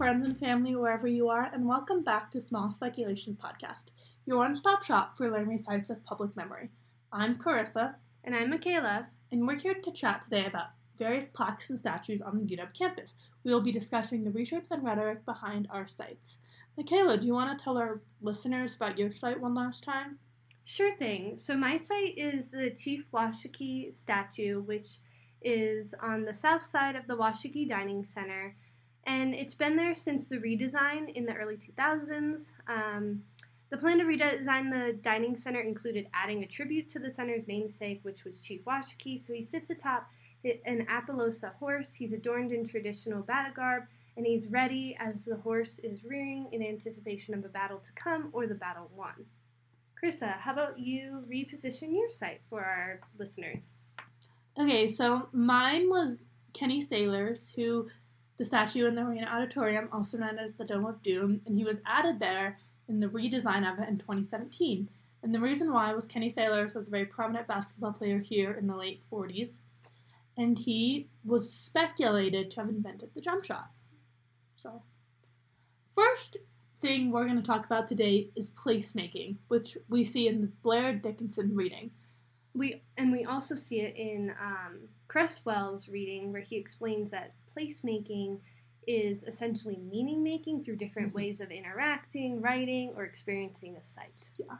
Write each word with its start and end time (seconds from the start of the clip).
friends 0.00 0.26
and 0.26 0.38
family, 0.38 0.74
wherever 0.74 1.06
you 1.06 1.28
are, 1.28 1.50
and 1.52 1.68
welcome 1.68 2.02
back 2.02 2.30
to 2.30 2.40
Small 2.40 2.70
Speculations 2.70 3.36
Podcast, 3.36 3.90
your 4.24 4.38
one 4.38 4.54
stop 4.54 4.82
shop 4.82 5.14
for 5.14 5.30
learning 5.30 5.58
sites 5.58 5.90
of 5.90 6.02
public 6.06 6.34
memory. 6.38 6.70
I'm 7.12 7.36
Carissa. 7.36 7.96
And 8.24 8.34
I'm 8.34 8.50
Makayla. 8.50 9.08
And 9.30 9.46
we're 9.46 9.58
here 9.58 9.74
to 9.74 9.92
chat 9.92 10.22
today 10.22 10.46
about 10.46 10.68
various 10.98 11.28
plaques 11.28 11.68
and 11.68 11.78
statues 11.78 12.22
on 12.22 12.38
the 12.38 12.56
UW 12.56 12.72
campus. 12.72 13.14
We 13.44 13.52
will 13.52 13.60
be 13.60 13.72
discussing 13.72 14.24
the 14.24 14.30
research 14.30 14.68
and 14.70 14.82
rhetoric 14.82 15.26
behind 15.26 15.68
our 15.70 15.86
sites. 15.86 16.38
Makayla, 16.78 17.20
do 17.20 17.26
you 17.26 17.34
want 17.34 17.58
to 17.58 17.62
tell 17.62 17.76
our 17.76 18.00
listeners 18.22 18.74
about 18.76 18.96
your 18.96 19.10
site 19.10 19.38
one 19.38 19.52
last 19.52 19.84
time? 19.84 20.18
Sure 20.64 20.96
thing. 20.96 21.36
So, 21.36 21.54
my 21.58 21.76
site 21.76 22.16
is 22.16 22.48
the 22.48 22.70
Chief 22.70 23.04
Washakie 23.12 23.94
statue, 23.94 24.62
which 24.62 24.88
is 25.42 25.94
on 26.02 26.22
the 26.22 26.32
south 26.32 26.62
side 26.62 26.96
of 26.96 27.06
the 27.06 27.18
Washakie 27.18 27.68
Dining 27.68 28.02
Center 28.02 28.56
and 29.10 29.34
it's 29.34 29.56
been 29.56 29.74
there 29.74 29.92
since 29.92 30.28
the 30.28 30.36
redesign 30.36 31.12
in 31.16 31.26
the 31.26 31.34
early 31.34 31.56
2000s. 31.56 32.52
Um, 32.68 33.24
the 33.70 33.76
plan 33.76 33.98
to 33.98 34.04
redesign 34.04 34.70
the 34.70 34.92
dining 35.02 35.36
center 35.36 35.58
included 35.58 36.06
adding 36.14 36.44
a 36.44 36.46
tribute 36.46 36.88
to 36.90 37.00
the 37.00 37.12
center's 37.12 37.48
namesake, 37.48 37.98
which 38.02 38.24
was 38.24 38.38
Chief 38.38 38.64
Washakie. 38.64 39.24
So 39.24 39.32
he 39.32 39.42
sits 39.42 39.68
atop 39.68 40.08
an 40.44 40.86
Appaloosa 40.88 41.54
horse. 41.56 41.92
He's 41.92 42.12
adorned 42.12 42.52
in 42.52 42.64
traditional 42.64 43.22
battle 43.22 43.52
garb, 43.52 43.82
and 44.16 44.24
he's 44.24 44.46
ready 44.46 44.96
as 45.00 45.24
the 45.24 45.36
horse 45.36 45.80
is 45.82 46.04
rearing 46.04 46.48
in 46.52 46.62
anticipation 46.62 47.34
of 47.34 47.44
a 47.44 47.48
battle 47.48 47.78
to 47.78 47.92
come 47.94 48.30
or 48.32 48.46
the 48.46 48.54
battle 48.54 48.92
won. 48.94 49.26
Carissa, 50.00 50.38
how 50.38 50.52
about 50.52 50.78
you 50.78 51.24
reposition 51.28 51.92
your 51.92 52.10
site 52.10 52.42
for 52.48 52.64
our 52.64 53.00
listeners? 53.18 53.64
Okay, 54.56 54.88
so 54.88 55.28
mine 55.32 55.90
was 55.90 56.26
Kenny 56.52 56.80
Sailors, 56.80 57.52
who 57.54 57.88
the 58.40 58.46
statue 58.46 58.86
in 58.86 58.94
the 58.94 59.02
Arena 59.02 59.26
Auditorium, 59.26 59.90
also 59.92 60.16
known 60.16 60.38
as 60.38 60.54
the 60.54 60.64
Dome 60.64 60.86
of 60.86 61.02
Doom, 61.02 61.42
and 61.44 61.58
he 61.58 61.62
was 61.62 61.82
added 61.84 62.20
there 62.20 62.56
in 62.88 62.98
the 62.98 63.06
redesign 63.06 63.70
of 63.70 63.78
it 63.78 63.86
in 63.86 63.98
2017. 63.98 64.88
And 65.22 65.34
the 65.34 65.40
reason 65.40 65.70
why 65.70 65.92
was 65.92 66.06
Kenny 66.06 66.30
Sailors 66.30 66.72
was 66.72 66.88
a 66.88 66.90
very 66.90 67.04
prominent 67.04 67.46
basketball 67.46 67.92
player 67.92 68.18
here 68.18 68.52
in 68.52 68.66
the 68.66 68.74
late 68.74 69.02
40s, 69.12 69.58
and 70.38 70.58
he 70.58 71.10
was 71.22 71.52
speculated 71.52 72.50
to 72.52 72.60
have 72.60 72.70
invented 72.70 73.10
the 73.14 73.20
jump 73.20 73.44
shot. 73.44 73.72
So, 74.56 74.84
first 75.94 76.38
thing 76.80 77.10
we're 77.10 77.26
going 77.26 77.36
to 77.36 77.46
talk 77.46 77.66
about 77.66 77.88
today 77.88 78.30
is 78.34 78.48
placemaking, 78.48 79.36
which 79.48 79.76
we 79.90 80.02
see 80.02 80.26
in 80.26 80.40
the 80.40 80.50
Blair 80.62 80.94
Dickinson 80.94 81.54
reading. 81.54 81.90
We 82.54 82.80
and 82.96 83.12
we 83.12 83.26
also 83.26 83.54
see 83.54 83.82
it 83.82 83.94
in 83.96 84.32
um, 84.40 84.88
Cresswell's 85.08 85.90
reading, 85.90 86.32
where 86.32 86.40
he 86.40 86.56
explains 86.56 87.10
that 87.10 87.34
placemaking 87.56 88.40
is 88.86 89.22
essentially 89.24 89.78
meaning 89.78 90.22
making 90.22 90.64
through 90.64 90.76
different 90.76 91.08
mm-hmm. 91.08 91.18
ways 91.18 91.40
of 91.40 91.50
interacting, 91.50 92.40
writing, 92.40 92.92
or 92.96 93.04
experiencing 93.04 93.76
a 93.76 93.84
site. 93.84 94.30
Yeah. 94.38 94.56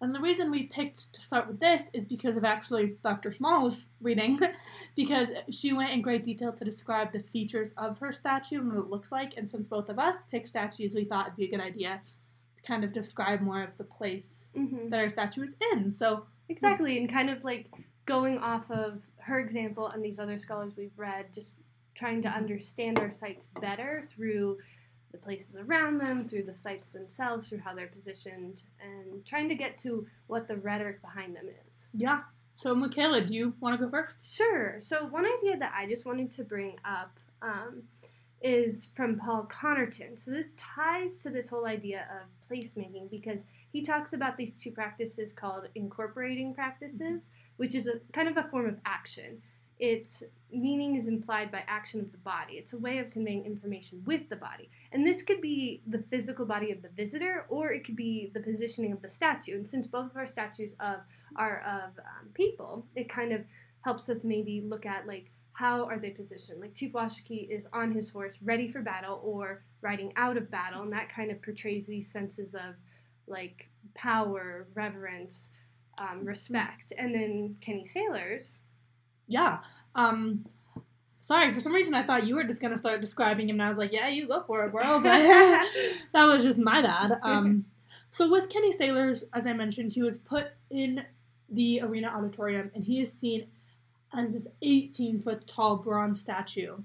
And 0.00 0.12
the 0.12 0.20
reason 0.20 0.50
we 0.50 0.64
picked 0.64 1.12
to 1.12 1.20
start 1.20 1.46
with 1.46 1.60
this 1.60 1.88
is 1.94 2.04
because 2.04 2.36
of 2.36 2.44
actually 2.44 2.96
Dr. 3.04 3.30
Small's 3.30 3.86
reading, 4.00 4.40
because 4.96 5.28
she 5.48 5.72
went 5.72 5.92
in 5.92 6.02
great 6.02 6.24
detail 6.24 6.52
to 6.52 6.64
describe 6.64 7.12
the 7.12 7.22
features 7.32 7.72
of 7.76 8.00
her 8.00 8.10
statue 8.10 8.58
and 8.58 8.72
what 8.72 8.84
it 8.84 8.90
looks 8.90 9.12
like. 9.12 9.34
And 9.36 9.48
since 9.48 9.68
both 9.68 9.88
of 9.88 10.00
us 10.00 10.24
picked 10.24 10.48
statues, 10.48 10.92
we 10.92 11.04
thought 11.04 11.26
it'd 11.26 11.36
be 11.36 11.44
a 11.44 11.50
good 11.50 11.60
idea 11.60 12.02
to 12.56 12.62
kind 12.64 12.82
of 12.82 12.90
describe 12.90 13.40
more 13.40 13.62
of 13.62 13.78
the 13.78 13.84
place 13.84 14.48
mm-hmm. 14.56 14.88
that 14.88 14.98
our 14.98 15.08
statue 15.08 15.44
is 15.44 15.54
in. 15.72 15.88
So 15.92 16.26
exactly, 16.48 16.98
and 16.98 17.10
kind 17.10 17.30
of 17.30 17.44
like 17.44 17.70
going 18.04 18.38
off 18.38 18.68
of 18.72 19.00
her 19.18 19.38
example 19.38 19.86
and 19.86 20.04
these 20.04 20.18
other 20.18 20.36
scholars 20.36 20.72
we've 20.76 20.98
read, 20.98 21.26
just 21.32 21.54
trying 22.02 22.20
to 22.20 22.28
understand 22.28 22.98
our 22.98 23.12
sites 23.12 23.46
better 23.60 24.08
through 24.10 24.58
the 25.12 25.18
places 25.18 25.54
around 25.54 25.98
them, 25.98 26.28
through 26.28 26.42
the 26.42 26.52
sites 26.52 26.88
themselves, 26.90 27.48
through 27.48 27.60
how 27.60 27.72
they're 27.72 27.86
positioned, 27.86 28.62
and 28.80 29.24
trying 29.24 29.48
to 29.48 29.54
get 29.54 29.78
to 29.78 30.04
what 30.26 30.48
the 30.48 30.56
rhetoric 30.56 31.00
behind 31.00 31.36
them 31.36 31.46
is. 31.48 31.86
Yeah. 31.94 32.22
So, 32.54 32.74
Makayla, 32.74 33.28
do 33.28 33.34
you 33.36 33.54
want 33.60 33.78
to 33.78 33.84
go 33.84 33.88
first? 33.88 34.18
Sure. 34.24 34.80
So, 34.80 35.04
one 35.04 35.24
idea 35.24 35.56
that 35.58 35.72
I 35.76 35.86
just 35.86 36.04
wanted 36.04 36.32
to 36.32 36.42
bring 36.42 36.74
up 36.84 37.20
um, 37.40 37.84
is 38.40 38.88
from 38.96 39.16
Paul 39.16 39.48
Connerton. 39.48 40.18
So, 40.18 40.32
this 40.32 40.48
ties 40.56 41.22
to 41.22 41.30
this 41.30 41.48
whole 41.48 41.66
idea 41.66 42.08
of 42.10 42.26
placemaking 42.50 43.10
because 43.12 43.44
he 43.72 43.82
talks 43.84 44.12
about 44.12 44.36
these 44.36 44.54
two 44.54 44.72
practices 44.72 45.32
called 45.32 45.68
incorporating 45.76 46.52
practices, 46.52 47.00
mm-hmm. 47.00 47.16
which 47.58 47.76
is 47.76 47.86
a 47.86 48.00
kind 48.12 48.28
of 48.28 48.36
a 48.38 48.48
form 48.50 48.66
of 48.66 48.80
action 48.86 49.40
its 49.82 50.22
meaning 50.52 50.94
is 50.94 51.08
implied 51.08 51.50
by 51.50 51.64
action 51.66 51.98
of 51.98 52.12
the 52.12 52.18
body. 52.18 52.54
It's 52.54 52.72
a 52.72 52.78
way 52.78 52.98
of 52.98 53.10
conveying 53.10 53.44
information 53.44 54.00
with 54.06 54.28
the 54.28 54.36
body. 54.36 54.70
And 54.92 55.04
this 55.04 55.24
could 55.24 55.40
be 55.40 55.82
the 55.88 55.98
physical 55.98 56.46
body 56.46 56.70
of 56.70 56.82
the 56.82 56.88
visitor, 56.90 57.46
or 57.48 57.72
it 57.72 57.84
could 57.84 57.96
be 57.96 58.30
the 58.32 58.38
positioning 58.38 58.92
of 58.92 59.02
the 59.02 59.08
statue. 59.08 59.56
And 59.56 59.68
since 59.68 59.88
both 59.88 60.12
of 60.12 60.16
our 60.16 60.26
statues 60.28 60.76
of, 60.78 61.00
are 61.34 61.62
of 61.66 61.98
um, 61.98 62.28
people, 62.32 62.86
it 62.94 63.08
kind 63.08 63.32
of 63.32 63.40
helps 63.80 64.08
us 64.08 64.18
maybe 64.22 64.60
look 64.60 64.86
at 64.86 65.08
like 65.08 65.32
how 65.52 65.84
are 65.84 65.98
they 65.98 66.10
positioned. 66.10 66.60
Like 66.60 66.76
Chief 66.76 66.92
Washakie 66.92 67.50
is 67.50 67.66
on 67.72 67.90
his 67.90 68.08
horse, 68.08 68.38
ready 68.40 68.70
for 68.70 68.82
battle, 68.82 69.20
or 69.24 69.64
riding 69.80 70.12
out 70.14 70.36
of 70.36 70.48
battle, 70.48 70.82
and 70.82 70.92
that 70.92 71.12
kind 71.12 71.32
of 71.32 71.42
portrays 71.42 71.88
these 71.88 72.08
senses 72.08 72.54
of 72.54 72.76
like 73.26 73.68
power, 73.96 74.68
reverence, 74.74 75.50
um, 75.98 76.24
respect. 76.24 76.92
And 76.96 77.12
then 77.12 77.56
Kenny 77.60 77.84
Sailors 77.84 78.60
yeah. 79.32 79.58
Um, 79.94 80.44
sorry, 81.20 81.52
for 81.52 81.60
some 81.60 81.72
reason 81.72 81.94
I 81.94 82.02
thought 82.02 82.26
you 82.26 82.34
were 82.34 82.44
just 82.44 82.60
gonna 82.60 82.78
start 82.78 83.00
describing 83.00 83.48
him, 83.48 83.56
and 83.56 83.62
I 83.62 83.68
was 83.68 83.78
like, 83.78 83.92
yeah, 83.92 84.08
you 84.08 84.28
go 84.28 84.42
for 84.42 84.64
it, 84.64 84.72
bro. 84.72 85.00
But 85.00 85.18
that 86.12 86.26
was 86.26 86.42
just 86.42 86.58
my 86.58 86.82
bad. 86.82 87.18
Um, 87.22 87.66
so 88.10 88.30
with 88.30 88.50
Kenny 88.50 88.72
Sailors, 88.72 89.24
as 89.32 89.46
I 89.46 89.54
mentioned, 89.54 89.94
he 89.94 90.02
was 90.02 90.18
put 90.18 90.48
in 90.68 91.02
the 91.48 91.80
arena 91.82 92.08
auditorium, 92.08 92.70
and 92.74 92.84
he 92.84 93.00
is 93.00 93.10
seen 93.10 93.46
as 94.14 94.34
this 94.34 94.46
18 94.60 95.18
foot 95.18 95.46
tall 95.46 95.76
bronze 95.76 96.20
statue. 96.20 96.76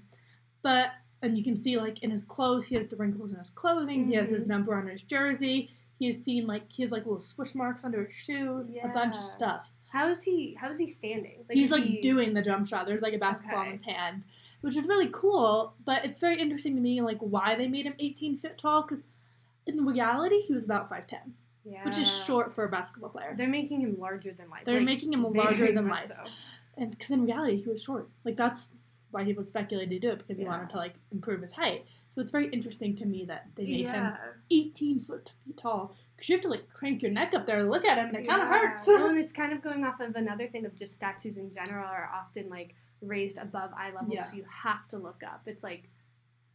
But 0.62 0.92
and 1.20 1.36
you 1.36 1.44
can 1.44 1.58
see 1.58 1.76
like 1.76 2.02
in 2.02 2.10
his 2.10 2.22
clothes, 2.22 2.66
he 2.66 2.76
has 2.76 2.86
the 2.86 2.96
wrinkles 2.96 3.32
in 3.32 3.38
his 3.38 3.50
clothing. 3.50 4.02
Mm-hmm. 4.02 4.10
He 4.10 4.16
has 4.16 4.30
his 4.30 4.42
mm-hmm. 4.42 4.50
number 4.50 4.74
on 4.74 4.86
his 4.86 5.02
jersey. 5.02 5.70
He 5.98 6.08
is 6.08 6.24
seen 6.24 6.46
like 6.46 6.70
he 6.70 6.82
has 6.82 6.92
like 6.92 7.04
little 7.04 7.20
swoosh 7.20 7.54
marks 7.54 7.84
under 7.84 8.04
his 8.04 8.14
shoes, 8.14 8.68
yeah. 8.70 8.88
a 8.88 8.94
bunch 8.94 9.16
of 9.16 9.24
stuff. 9.24 9.70
How 9.88 10.08
is 10.08 10.22
he? 10.22 10.56
How 10.60 10.70
is 10.70 10.78
he 10.78 10.86
standing? 10.86 11.44
Like, 11.48 11.56
He's 11.56 11.70
like 11.70 11.82
he... 11.82 12.00
doing 12.00 12.34
the 12.34 12.42
jump 12.42 12.66
shot. 12.66 12.86
There's 12.86 13.02
like 13.02 13.14
a 13.14 13.18
basketball 13.18 13.60
okay. 13.60 13.68
in 13.68 13.72
his 13.72 13.82
hand, 13.82 14.24
which 14.60 14.76
is 14.76 14.86
really 14.86 15.08
cool. 15.10 15.74
But 15.84 16.04
it's 16.04 16.18
very 16.18 16.40
interesting 16.40 16.74
to 16.76 16.80
me, 16.80 17.00
like 17.00 17.18
why 17.18 17.54
they 17.54 17.68
made 17.68 17.86
him 17.86 17.94
18 17.98 18.36
feet 18.36 18.58
tall. 18.58 18.82
Because 18.82 19.04
in 19.66 19.84
reality, 19.86 20.42
he 20.46 20.52
was 20.52 20.64
about 20.64 20.90
5'10", 20.90 21.32
yeah. 21.64 21.84
which 21.84 21.98
is 21.98 22.24
short 22.24 22.54
for 22.54 22.64
a 22.64 22.68
basketball 22.68 23.10
player. 23.10 23.34
They're 23.36 23.48
making 23.48 23.80
him 23.80 23.96
larger 23.98 24.32
than 24.32 24.50
life. 24.50 24.62
They're 24.64 24.76
like, 24.76 24.84
making 24.84 25.12
him 25.12 25.22
larger 25.32 25.72
than 25.72 25.88
life, 25.88 26.08
so. 26.08 26.30
and 26.76 26.90
because 26.90 27.10
in 27.10 27.24
reality, 27.24 27.62
he 27.62 27.68
was 27.68 27.82
short. 27.82 28.08
Like 28.24 28.36
that's 28.36 28.68
why 29.10 29.24
he 29.24 29.32
was 29.32 29.48
speculated 29.48 29.90
to 29.90 29.98
do 29.98 30.12
it 30.12 30.18
because 30.18 30.36
he 30.36 30.44
yeah. 30.44 30.50
wanted 30.50 30.70
to 30.70 30.76
like 30.76 30.94
improve 31.10 31.40
his 31.40 31.52
height. 31.52 31.86
So 32.18 32.22
it's 32.22 32.32
very 32.32 32.48
interesting 32.48 32.96
to 32.96 33.06
me 33.06 33.26
that 33.26 33.46
they 33.54 33.64
made 33.64 33.80
yeah. 33.82 34.10
him 34.10 34.18
18 34.50 34.98
foot 35.02 35.30
tall 35.54 35.94
because 36.16 36.28
you 36.28 36.34
have 36.34 36.42
to 36.42 36.48
like 36.48 36.68
crank 36.68 37.00
your 37.00 37.12
neck 37.12 37.32
up 37.32 37.46
there 37.46 37.62
to 37.62 37.70
look 37.70 37.84
at 37.84 37.96
him, 37.96 38.08
and 38.08 38.16
it 38.16 38.24
yeah. 38.24 38.30
kind 38.32 38.42
of 38.42 38.48
hurts. 38.48 38.88
well, 38.88 39.06
and 39.10 39.16
it's 39.16 39.32
kind 39.32 39.52
of 39.52 39.62
going 39.62 39.84
off 39.84 40.00
of 40.00 40.16
another 40.16 40.48
thing 40.48 40.66
of 40.66 40.76
just 40.76 40.96
statues 40.96 41.36
in 41.36 41.52
general 41.52 41.86
are 41.86 42.10
often 42.12 42.50
like 42.50 42.74
raised 43.00 43.38
above 43.38 43.70
eye 43.72 43.92
level, 43.94 44.12
yeah. 44.12 44.24
so 44.24 44.36
you 44.36 44.44
have 44.50 44.88
to 44.88 44.98
look 44.98 45.22
up. 45.24 45.42
It's 45.46 45.62
like 45.62 45.84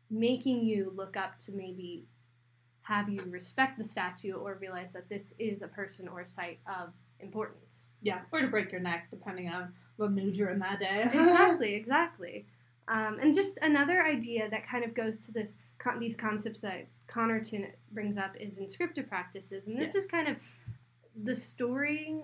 making 0.09 0.65
you 0.65 0.91
look 0.93 1.15
up 1.15 1.39
to 1.45 1.53
maybe 1.53 2.07
have 2.81 3.07
you 3.07 3.21
respect 3.29 3.77
the 3.77 3.85
statue 3.85 4.33
or 4.33 4.57
realize 4.59 4.91
that 4.91 5.07
this 5.07 5.33
is 5.39 5.61
a 5.61 5.69
person 5.69 6.09
or 6.09 6.19
a 6.19 6.27
site 6.27 6.59
of 6.67 6.93
importance. 7.21 7.85
Yeah, 8.01 8.19
or 8.33 8.41
to 8.41 8.47
break 8.47 8.69
your 8.73 8.81
neck, 8.81 9.07
depending 9.11 9.47
on 9.47 9.71
what 9.95 10.11
mood 10.11 10.35
you're 10.35 10.49
in 10.49 10.59
that 10.59 10.79
day. 10.79 11.03
exactly, 11.05 11.73
exactly. 11.73 12.47
Um, 12.87 13.19
and 13.19 13.35
just 13.35 13.57
another 13.61 14.03
idea 14.03 14.49
that 14.49 14.67
kind 14.67 14.83
of 14.83 14.93
goes 14.93 15.19
to 15.19 15.31
this 15.31 15.53
con- 15.77 15.99
these 15.99 16.15
concepts 16.15 16.61
that 16.61 16.87
Connerton 17.07 17.71
brings 17.91 18.17
up 18.17 18.35
is 18.37 18.57
inscriptive 18.57 19.07
practices, 19.07 19.67
and 19.67 19.77
this 19.77 19.93
yes. 19.93 20.03
is 20.03 20.11
kind 20.11 20.27
of 20.27 20.37
the 21.23 21.35
story 21.35 22.21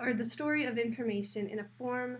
or 0.00 0.12
the 0.12 0.24
story 0.24 0.64
of 0.64 0.78
information 0.78 1.48
in 1.48 1.60
a 1.60 1.66
form 1.78 2.18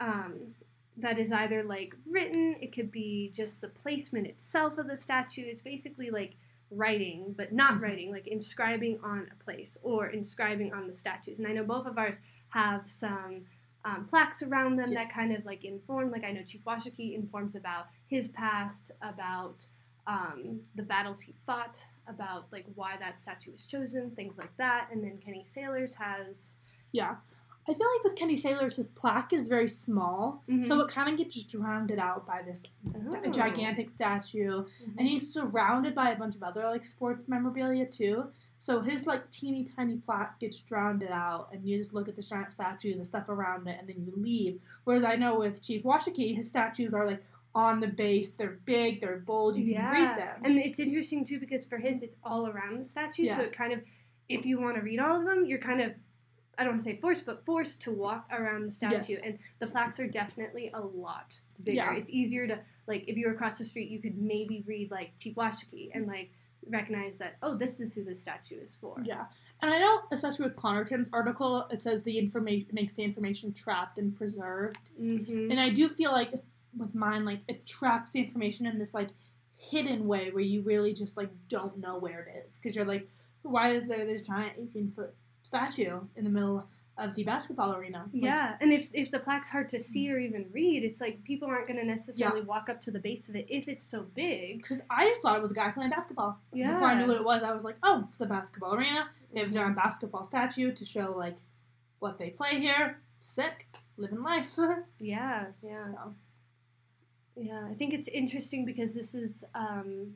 um, 0.00 0.54
that 0.96 1.18
is 1.18 1.32
either 1.32 1.62
like 1.62 1.94
written, 2.06 2.56
it 2.60 2.72
could 2.72 2.90
be 2.90 3.32
just 3.34 3.60
the 3.60 3.68
placement 3.68 4.26
itself 4.26 4.78
of 4.78 4.86
the 4.86 4.96
statue. 4.96 5.44
It's 5.44 5.62
basically 5.62 6.10
like 6.10 6.36
writing, 6.70 7.34
but 7.36 7.52
not 7.52 7.74
mm-hmm. 7.74 7.84
writing, 7.84 8.12
like 8.12 8.26
inscribing 8.26 8.98
on 9.02 9.28
a 9.32 9.44
place 9.44 9.76
or 9.82 10.08
inscribing 10.08 10.72
on 10.72 10.86
the 10.86 10.94
statues. 10.94 11.38
And 11.38 11.48
I 11.48 11.52
know 11.52 11.64
both 11.64 11.86
of 11.86 11.98
ours 11.98 12.20
have 12.50 12.88
some 12.88 13.42
um, 13.84 14.06
plaques 14.08 14.42
around 14.42 14.76
them 14.76 14.90
yes. 14.90 14.94
that 14.94 15.12
kind 15.12 15.34
of 15.34 15.44
like 15.44 15.64
inform. 15.64 16.10
Like 16.10 16.24
I 16.24 16.32
know 16.32 16.42
Chief 16.42 16.62
Washakie 16.64 17.14
informs 17.14 17.54
about 17.54 17.88
his 18.06 18.28
past, 18.28 18.92
about 19.02 19.66
um, 20.06 20.60
the 20.74 20.82
battles 20.82 21.20
he 21.20 21.34
fought, 21.46 21.84
about 22.06 22.46
like 22.52 22.66
why 22.74 22.96
that 22.98 23.20
statue 23.20 23.52
was 23.52 23.66
chosen, 23.66 24.10
things 24.10 24.36
like 24.38 24.56
that. 24.56 24.88
And 24.90 25.02
then 25.02 25.18
Kenny 25.24 25.44
Sailors 25.44 25.94
has 25.94 26.54
yeah. 26.92 27.16
I 27.66 27.72
feel 27.72 27.86
like 27.96 28.04
with 28.04 28.14
Kenny 28.14 28.36
Sailors, 28.36 28.76
his 28.76 28.88
plaque 28.88 29.32
is 29.32 29.46
very 29.46 29.68
small, 29.68 30.42
so 30.46 30.52
Mhm. 30.76 30.84
it 30.84 30.88
kind 30.92 31.08
of 31.08 31.16
gets 31.16 31.42
drowned 31.44 31.90
out 31.92 32.26
by 32.26 32.42
this 32.42 32.64
Oh. 32.94 33.30
gigantic 33.30 33.90
statue, 33.90 34.64
Mhm. 34.64 34.94
and 34.98 35.08
he's 35.08 35.32
surrounded 35.32 35.94
by 35.94 36.10
a 36.10 36.16
bunch 36.18 36.36
of 36.36 36.42
other 36.42 36.62
like 36.64 36.84
sports 36.84 37.26
memorabilia 37.26 37.86
too. 37.86 38.30
So 38.58 38.80
his 38.80 39.06
like 39.06 39.30
teeny 39.30 39.64
tiny 39.64 39.96
plaque 39.96 40.38
gets 40.40 40.60
drowned 40.60 41.04
out, 41.04 41.48
and 41.52 41.64
you 41.66 41.78
just 41.78 41.94
look 41.94 42.08
at 42.08 42.16
the 42.16 42.22
giant 42.22 42.52
statue, 42.52 42.92
and 42.92 43.00
the 43.00 43.04
stuff 43.06 43.28
around 43.30 43.66
it, 43.66 43.78
and 43.80 43.88
then 43.88 44.04
you 44.04 44.12
leave. 44.16 44.60
Whereas 44.84 45.04
I 45.04 45.16
know 45.16 45.38
with 45.38 45.62
Chief 45.62 45.82
Washakie, 45.84 46.34
his 46.34 46.48
statues 46.50 46.92
are 46.92 47.06
like 47.06 47.22
on 47.54 47.80
the 47.80 47.86
base. 47.86 48.36
They're 48.36 48.58
big, 48.66 49.00
they're 49.00 49.18
bold. 49.20 49.56
You 49.58 49.74
can 49.74 49.90
read 49.92 50.18
them. 50.18 50.40
And 50.44 50.58
it's 50.58 50.80
interesting 50.80 51.24
too 51.24 51.38
because 51.40 51.64
for 51.64 51.78
his, 51.78 52.02
it's 52.02 52.16
all 52.24 52.46
around 52.48 52.78
the 52.78 52.84
statue. 52.84 53.28
So 53.28 53.40
it 53.42 53.52
kind 53.56 53.72
of, 53.72 53.80
if 54.28 54.44
you 54.44 54.58
want 54.60 54.74
to 54.76 54.82
read 54.82 54.98
all 54.98 55.18
of 55.20 55.24
them, 55.24 55.44
you're 55.46 55.60
kind 55.60 55.80
of, 55.80 55.94
I 56.58 56.64
don't 56.64 56.74
want 56.74 56.80
to 56.80 56.84
say 56.84 56.98
forced, 57.00 57.26
but 57.26 57.44
forced 57.44 57.82
to 57.82 57.90
walk 57.90 58.28
around 58.32 58.66
the 58.66 58.72
statue. 58.72 59.14
Yes. 59.14 59.20
And 59.24 59.38
the 59.58 59.66
plaques 59.66 59.98
are 60.00 60.06
definitely 60.06 60.70
a 60.74 60.80
lot 60.80 61.38
bigger. 61.62 61.76
Yeah. 61.76 61.94
It's 61.94 62.10
easier 62.10 62.46
to, 62.46 62.60
like, 62.86 63.04
if 63.08 63.16
you 63.16 63.26
were 63.26 63.34
across 63.34 63.58
the 63.58 63.64
street, 63.64 63.90
you 63.90 64.00
could 64.00 64.18
maybe 64.18 64.64
read, 64.66 64.90
like, 64.90 65.12
Chief 65.18 65.34
Washakie 65.34 65.90
and, 65.94 66.06
like, 66.06 66.30
recognize 66.70 67.18
that, 67.18 67.36
oh, 67.42 67.56
this 67.56 67.80
is 67.80 67.94
who 67.94 68.04
the 68.04 68.16
statue 68.16 68.58
is 68.60 68.76
for. 68.80 68.96
Yeah, 69.04 69.24
and 69.60 69.70
I 69.70 69.78
know, 69.78 70.00
especially 70.12 70.46
with 70.46 70.56
Connerton's 70.56 71.08
article, 71.12 71.66
it 71.70 71.82
says 71.82 72.02
the 72.02 72.18
information 72.18 72.68
makes 72.72 72.94
the 72.94 73.02
information 73.02 73.52
trapped 73.52 73.98
and 73.98 74.14
preserved. 74.14 74.88
Mm-hmm. 75.00 75.50
And 75.50 75.60
I 75.60 75.68
do 75.68 75.88
feel 75.88 76.12
like 76.12 76.32
with 76.76 76.94
mine, 76.94 77.24
like 77.24 77.40
it 77.48 77.66
traps 77.66 78.12
the 78.12 78.20
information 78.20 78.66
in 78.66 78.78
this 78.78 78.94
like 78.94 79.10
hidden 79.56 80.06
way 80.06 80.30
where 80.30 80.42
you 80.42 80.62
really 80.62 80.92
just 80.92 81.16
like 81.16 81.30
don't 81.48 81.78
know 81.78 81.98
where 81.98 82.20
it 82.20 82.46
is 82.46 82.56
because 82.56 82.74
you're 82.74 82.84
like, 82.84 83.08
why 83.42 83.70
is 83.70 83.86
there 83.86 84.04
this 84.04 84.26
giant 84.26 84.54
18 84.58 84.90
foot 84.90 85.14
statue 85.44 86.00
in 86.16 86.24
the 86.24 86.30
middle 86.30 86.66
of 86.96 87.14
the 87.14 87.22
basketball 87.24 87.74
arena? 87.74 88.06
Like, 88.12 88.24
Yeah, 88.24 88.56
and 88.60 88.72
if, 88.72 88.88
if 88.92 89.10
the 89.10 89.20
plaque's 89.20 89.48
hard 89.48 89.68
to 89.70 89.80
see 89.80 90.10
or 90.12 90.18
even 90.18 90.46
read, 90.52 90.82
it's 90.82 91.00
like 91.00 91.22
people 91.22 91.48
aren't 91.48 91.68
going 91.68 91.78
to 91.78 91.84
necessarily 91.84 92.40
walk 92.40 92.68
up 92.68 92.80
to 92.82 92.90
the 92.90 92.98
base 92.98 93.28
of 93.28 93.36
it 93.36 93.46
if 93.48 93.68
it's 93.68 93.84
so 93.84 94.02
big. 94.14 94.62
Because 94.62 94.82
I 94.90 95.08
just 95.08 95.22
thought 95.22 95.36
it 95.36 95.42
was 95.42 95.52
a 95.52 95.54
guy 95.54 95.70
playing 95.70 95.90
basketball. 95.90 96.38
Yeah. 96.52 96.72
Before 96.72 96.88
I 96.88 96.94
knew 96.94 97.06
what 97.06 97.16
it 97.16 97.24
was, 97.24 97.42
I 97.42 97.52
was 97.52 97.62
like, 97.62 97.76
oh, 97.82 98.06
it's 98.08 98.20
a 98.20 98.26
basketball 98.26 98.74
arena. 98.74 99.08
They 99.32 99.40
have 99.40 99.50
a 99.50 99.52
giant 99.52 99.76
basketball 99.76 100.24
statue 100.24 100.72
to 100.72 100.84
show 100.84 101.14
like 101.16 101.36
what 101.98 102.18
they 102.18 102.30
play 102.30 102.58
here. 102.58 103.00
Sick, 103.20 103.66
living 103.96 104.22
life. 104.22 104.54
Yeah, 104.98 105.46
yeah. 105.62 105.84
So, 105.84 106.14
Yeah, 107.36 107.66
I 107.70 107.74
think 107.74 107.94
it's 107.94 108.08
interesting 108.08 108.64
because 108.64 108.94
this 108.94 109.14
is 109.14 109.44
um, 109.54 110.14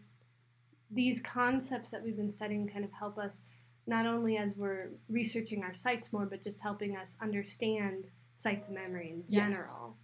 these 0.90 1.20
concepts 1.20 1.90
that 1.90 2.02
we've 2.02 2.16
been 2.16 2.32
studying 2.32 2.68
kind 2.68 2.84
of 2.84 2.92
help 2.92 3.18
us 3.18 3.40
not 3.88 4.06
only 4.06 4.36
as 4.36 4.54
we're 4.54 4.90
researching 5.08 5.64
our 5.64 5.72
sites 5.74 6.12
more, 6.12 6.26
but 6.26 6.44
just 6.44 6.60
helping 6.60 6.96
us 6.96 7.16
understand 7.22 8.04
sites 8.36 8.68
of 8.68 8.74
memory 8.74 9.10
in 9.10 9.24
Yes. 9.26 9.50
general. 9.56 9.96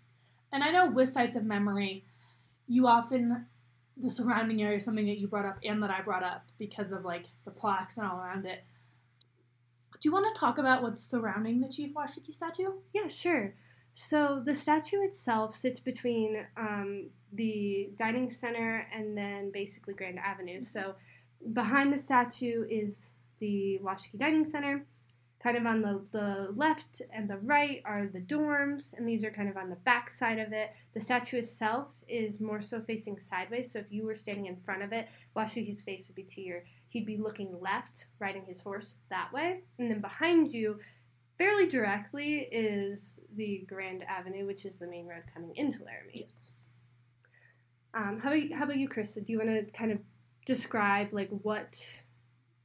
And 0.50 0.64
I 0.64 0.70
know 0.70 0.90
with 0.90 1.10
sites 1.10 1.36
of 1.36 1.44
memory, 1.44 2.04
you 2.66 2.86
often 2.86 3.46
the 3.96 4.10
surrounding 4.10 4.60
area 4.60 4.76
is 4.76 4.84
something 4.84 5.06
that 5.06 5.18
you 5.18 5.28
brought 5.28 5.44
up 5.44 5.58
and 5.62 5.80
that 5.82 5.90
I 5.90 6.02
brought 6.02 6.24
up 6.24 6.50
because 6.58 6.90
of 6.90 7.04
like 7.04 7.26
the 7.44 7.50
plaques 7.52 7.96
and 7.96 8.06
all 8.06 8.18
around 8.18 8.44
it. 8.46 8.64
Do 10.00 10.08
you 10.08 10.12
want 10.12 10.34
to 10.34 10.38
talk 10.38 10.58
about 10.58 10.82
what's 10.82 11.04
surrounding 11.04 11.60
the 11.60 11.68
Chief 11.68 11.94
Washakie 11.94 12.32
statue? 12.32 12.72
Yeah, 12.92 13.06
sure. 13.06 13.54
So 13.94 14.42
the 14.44 14.54
statue 14.54 15.02
itself 15.02 15.54
sits 15.54 15.78
between 15.78 16.44
um, 16.56 17.10
the 17.32 17.90
dining 17.96 18.30
center 18.32 18.88
and 18.92 19.16
then 19.16 19.52
basically 19.52 19.94
Grand 19.94 20.18
Avenue. 20.18 20.60
So 20.60 20.96
behind 21.52 21.92
the 21.92 21.98
statue 21.98 22.66
is 22.68 23.12
the 23.44 23.78
Washakie 23.82 24.18
Dining 24.18 24.46
Center. 24.46 24.86
Kind 25.42 25.58
of 25.58 25.66
on 25.66 25.82
the, 25.82 26.00
the 26.12 26.48
left 26.56 27.02
and 27.12 27.28
the 27.28 27.36
right 27.36 27.82
are 27.84 28.06
the 28.06 28.20
dorms, 28.20 28.94
and 28.96 29.06
these 29.06 29.22
are 29.22 29.30
kind 29.30 29.50
of 29.50 29.58
on 29.58 29.68
the 29.68 29.76
back 29.76 30.08
side 30.08 30.38
of 30.38 30.54
it. 30.54 30.70
The 30.94 31.00
statue 31.00 31.36
itself 31.36 31.88
is 32.08 32.40
more 32.40 32.62
so 32.62 32.80
facing 32.80 33.20
sideways, 33.20 33.70
so 33.70 33.80
if 33.80 33.90
you 33.90 34.06
were 34.06 34.16
standing 34.16 34.46
in 34.46 34.56
front 34.56 34.82
of 34.82 34.94
it, 34.94 35.08
Washakie's 35.36 35.82
face 35.82 36.06
would 36.08 36.16
be 36.16 36.22
to 36.22 36.40
your, 36.40 36.62
he'd 36.88 37.04
be 37.04 37.18
looking 37.18 37.60
left, 37.60 38.06
riding 38.18 38.46
his 38.46 38.62
horse 38.62 38.94
that 39.10 39.30
way. 39.34 39.60
And 39.78 39.90
then 39.90 40.00
behind 40.00 40.50
you, 40.50 40.78
fairly 41.36 41.66
directly, 41.68 42.48
is 42.50 43.20
the 43.36 43.66
Grand 43.68 44.02
Avenue, 44.04 44.46
which 44.46 44.64
is 44.64 44.78
the 44.78 44.86
main 44.86 45.06
road 45.06 45.24
coming 45.34 45.54
into 45.56 45.84
Laramie. 45.84 46.24
Yes. 46.26 46.52
Um, 47.92 48.18
how 48.22 48.30
about 48.30 48.42
you, 48.42 48.56
how 48.56 48.64
about 48.64 48.78
you, 48.78 48.88
Carissa? 48.88 49.22
Do 49.22 49.30
you 49.30 49.38
want 49.40 49.50
to 49.50 49.64
kind 49.78 49.92
of 49.92 49.98
describe 50.46 51.08
like 51.12 51.28
what 51.42 51.86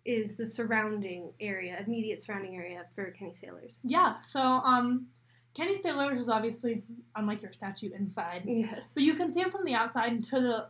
is 0.10 0.36
the 0.38 0.46
surrounding 0.46 1.32
area, 1.40 1.82
immediate 1.86 2.24
surrounding 2.24 2.56
area 2.56 2.84
for 2.96 3.12
Kenny 3.12 3.34
Sailors? 3.34 3.80
Yeah. 3.84 4.20
So, 4.20 4.40
um, 4.42 5.08
Kenny 5.54 5.80
Sailors 5.80 6.20
is 6.20 6.30
obviously 6.30 6.84
unlike 7.16 7.42
your 7.42 7.52
statue 7.52 7.92
inside, 7.94 8.44
Yes. 8.48 8.92
but 8.94 9.04
you 9.04 9.14
can 9.14 9.32
see 9.32 9.42
him 9.42 9.52
from 9.52 9.66
the 9.66 9.76
outside 9.76 10.12
and 10.12 10.24
to 10.26 10.40
the 10.40 10.70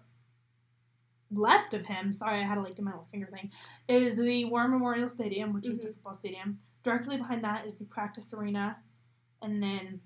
left 1.31 1.73
of 1.73 1.85
him. 1.85 2.13
Sorry, 2.13 2.39
I 2.39 2.43
had 2.43 2.55
to 2.55 2.61
like 2.61 2.75
do 2.75 2.81
my 2.81 2.91
little 2.91 3.07
finger 3.11 3.27
thing. 3.31 3.51
Is 3.87 4.17
the 4.17 4.45
War 4.45 4.67
Memorial 4.67 5.09
Stadium, 5.09 5.53
which 5.53 5.67
is 5.67 5.77
the 5.77 5.83
Mhm. 5.87 5.93
football 5.93 6.15
stadium. 6.15 6.59
Directly 6.83 7.17
behind 7.17 7.43
that 7.43 7.65
is 7.65 7.75
the 7.75 7.85
practice 7.85 8.33
arena, 8.33 8.81
and 9.41 9.61
then 9.61 10.01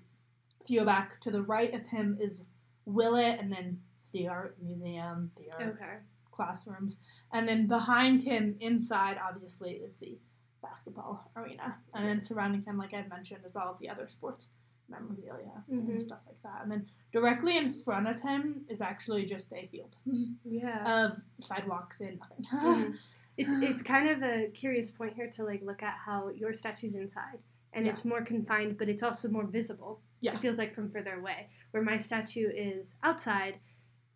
if 0.60 0.70
you 0.70 0.80
go 0.80 0.86
back 0.86 1.20
to 1.22 1.30
the 1.30 1.42
right 1.42 1.72
of 1.74 1.86
him 1.86 2.16
is 2.20 2.42
Willett, 2.84 3.40
and 3.40 3.50
then 3.52 3.82
the 4.12 4.28
art 4.28 4.60
museum, 4.62 5.30
the 5.36 5.50
art 5.50 5.62
Okay. 5.74 5.98
Classrooms, 6.34 6.96
and 7.32 7.48
then 7.48 7.66
behind 7.66 8.22
him, 8.22 8.56
inside, 8.60 9.16
obviously, 9.22 9.72
is 9.86 9.96
the 9.96 10.18
basketball 10.62 11.30
arena, 11.36 11.76
and 11.94 12.08
then 12.08 12.20
surrounding 12.20 12.62
him, 12.64 12.76
like 12.78 12.94
I 12.94 13.02
mentioned, 13.06 13.42
is 13.44 13.56
all 13.56 13.68
of 13.72 13.78
the 13.78 13.88
other 13.88 14.06
sports 14.08 14.48
memorabilia 14.88 15.64
Mhm. 15.70 15.88
and 15.88 16.00
stuff 16.00 16.20
like 16.26 16.40
that. 16.42 16.62
And 16.62 16.70
then 16.72 16.86
directly 17.12 17.56
in 17.56 17.70
front 17.70 18.06
of 18.08 18.20
him 18.20 18.64
is 18.68 18.80
actually 18.80 19.24
just 19.24 19.52
a 19.52 19.66
field 19.72 19.96
Yeah. 20.44 21.04
of 21.06 21.22
sidewalks 21.40 22.00
and 22.00 22.18
nothing. 22.18 22.44
Mhm. 22.52 22.98
It's 23.36 23.50
it's 23.68 23.82
kind 23.82 24.08
of 24.10 24.22
a 24.22 24.48
curious 24.62 24.90
point 24.92 25.14
here 25.14 25.28
to 25.36 25.42
like 25.44 25.62
look 25.62 25.82
at 25.82 25.96
how 26.06 26.28
your 26.28 26.52
statue's 26.52 26.94
inside. 26.94 27.40
And 27.72 27.84
Yeah. 27.86 27.92
it's 27.92 28.04
more 28.04 28.22
confined, 28.22 28.78
but 28.78 28.88
it's 28.88 29.02
also 29.02 29.28
more 29.28 29.46
visible. 29.58 29.92
Yeah. 30.20 30.34
It 30.34 30.40
feels 30.40 30.58
like 30.58 30.72
from 30.74 30.90
further 30.90 31.14
away. 31.14 31.48
Where 31.72 31.82
my 31.82 31.96
statue 31.96 32.48
is 32.54 32.94
outside, 33.02 33.54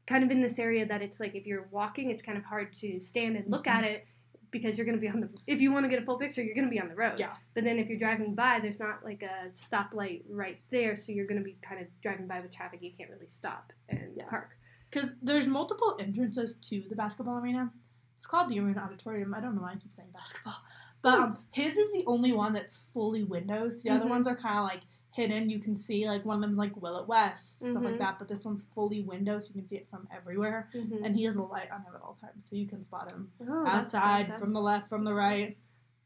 kind 0.09 0.25
of 0.25 0.31
in 0.31 0.41
this 0.41 0.59
area 0.59 0.87
that 0.87 1.03
it's 1.03 1.21
like 1.21 1.35
if 1.35 1.47
you're 1.47 1.69
walking, 1.71 2.11
it's 2.11 2.23
kind 2.23 2.39
of 2.39 2.45
hard 2.45 2.73
to 2.83 2.99
stand 3.01 3.37
and 3.37 3.45
look 3.51 3.67
Mm-hmm. 3.67 3.85
at 3.85 3.91
it 3.93 4.07
because 4.51 4.79
you're 4.79 4.87
going 4.87 4.97
to 4.97 5.00
be 5.00 5.09
on 5.09 5.21
the. 5.21 5.29
If 5.47 5.61
you 5.61 5.71
want 5.73 5.85
to 5.85 5.91
get 5.91 6.03
a 6.03 6.07
full 6.07 6.19
picture, 6.19 6.43
you're 6.43 6.55
going 6.55 6.65
to 6.67 6.71
be 6.71 6.81
on 6.81 6.88
the 6.88 6.95
road. 6.95 7.17
Yeah. 7.19 7.35
But 7.55 7.65
then 7.65 7.79
if 7.79 7.88
you're 7.88 7.99
driving 7.99 8.35
by, 8.35 8.61
there's 8.61 8.81
not 8.81 9.05
like 9.05 9.23
a 9.23 9.50
stoplight 9.50 10.23
right 10.31 10.59
there, 10.71 10.97
so 10.97 11.12
you're 11.12 11.27
going 11.27 11.38
to 11.38 11.45
be 11.45 11.57
kind 11.61 11.81
of 11.83 11.87
driving 12.03 12.27
by 12.27 12.41
with 12.41 12.50
traffic. 12.57 12.81
You 12.83 12.93
can't 12.97 13.11
really 13.11 13.29
stop 13.29 13.73
and 13.91 14.12
Yeah. 14.17 14.25
park. 14.31 14.50
Because 14.91 15.12
there's 15.21 15.47
multiple 15.47 15.99
entrances 16.00 16.55
to 16.71 16.83
the 16.88 16.97
basketball 16.97 17.37
arena. 17.37 17.71
It's 18.17 18.27
called 18.27 18.49
the 18.49 18.59
Arena 18.59 18.81
Auditorium. 18.81 19.35
I 19.35 19.41
don't 19.41 19.55
know 19.55 19.62
why 19.62 19.73
I 19.73 19.77
keep 19.77 19.93
saying 19.93 20.09
basketball. 20.15 20.57
But 21.03 21.15
um, 21.21 21.38
his 21.53 21.77
is 21.77 21.93
the 21.93 22.05
only 22.07 22.33
one 22.33 22.53
that's 22.55 22.88
fully 22.95 23.23
windows. 23.23 23.83
The 23.83 23.91
other 23.91 24.07
Mhm. 24.07 24.11
ones 24.17 24.27
are 24.27 24.35
kind 24.35 24.59
of 24.59 24.65
like 24.65 24.81
hidden. 25.19 25.51
You 25.51 25.59
can 25.59 25.75
see, 25.77 26.07
like, 26.09 26.25
one 26.25 26.37
of 26.37 26.41
them's 26.43 26.57
like 26.57 26.81
Willet 26.81 27.09
West, 27.09 27.59
stuff 27.59 27.83
like 27.83 27.95
Mhm. 27.95 27.99
that. 27.99 28.19
But 28.19 28.29
this 28.29 28.45
one's 28.45 28.63
fully 28.75 29.03
window, 29.03 29.41
so 29.41 29.49
You 29.49 29.61
can 29.61 29.67
see 29.67 29.77
it 29.77 29.89
from 29.89 30.07
everywhere. 30.11 30.71
Mhm. 30.75 31.05
And 31.05 31.17
he 31.17 31.25
has 31.25 31.37
a 31.37 31.43
light 31.43 31.71
on 31.73 31.83
him 31.83 31.95
at 31.95 32.01
all 32.03 32.15
times. 32.21 32.45
So 32.49 32.57
you 32.57 32.67
can 32.67 32.83
spot 32.83 33.11
him 33.11 33.31
Oh, 33.41 33.65
that's 33.65 33.95
outside, 33.95 34.39
from 34.39 34.53
the 34.53 34.61
left, 34.61 34.89
from 34.89 35.05
the 35.05 35.13
right. 35.15 35.57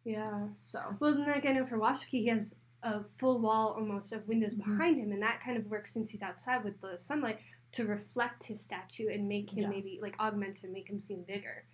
Yeah. 0.05 0.49
So, 0.63 0.97
Well, 0.99 1.15
then 1.15 1.27
like 1.27 1.45
I 1.47 1.53
know 1.53 1.67
for 1.67 1.79
Washakie, 1.79 2.23
he 2.23 2.27
has 2.27 2.55
a 2.83 3.05
full 3.19 3.39
wall 3.39 3.75
almost 3.75 4.13
of 4.13 4.27
windows 4.27 4.55
Mhm. 4.55 4.65
behind 4.65 4.97
him, 4.97 5.13
and 5.13 5.23
that 5.23 5.41
kind 5.41 5.57
of 5.57 5.71
works 5.71 5.93
since 5.93 6.11
he's 6.11 6.23
outside 6.23 6.65
with 6.65 6.81
the 6.81 6.99
sunlight 6.99 7.39
to 7.73 7.87
reflect 7.87 8.45
his 8.45 8.61
statue 8.61 9.09
and 9.09 9.29
make 9.29 9.51
him 9.53 9.63
Yeah. 9.65 9.69
maybe 9.69 9.99
like 10.03 10.17
augment 10.19 10.65
and 10.65 10.73
make 10.73 10.89
him 10.91 11.01
seem 11.01 11.23
bigger. 11.23 11.65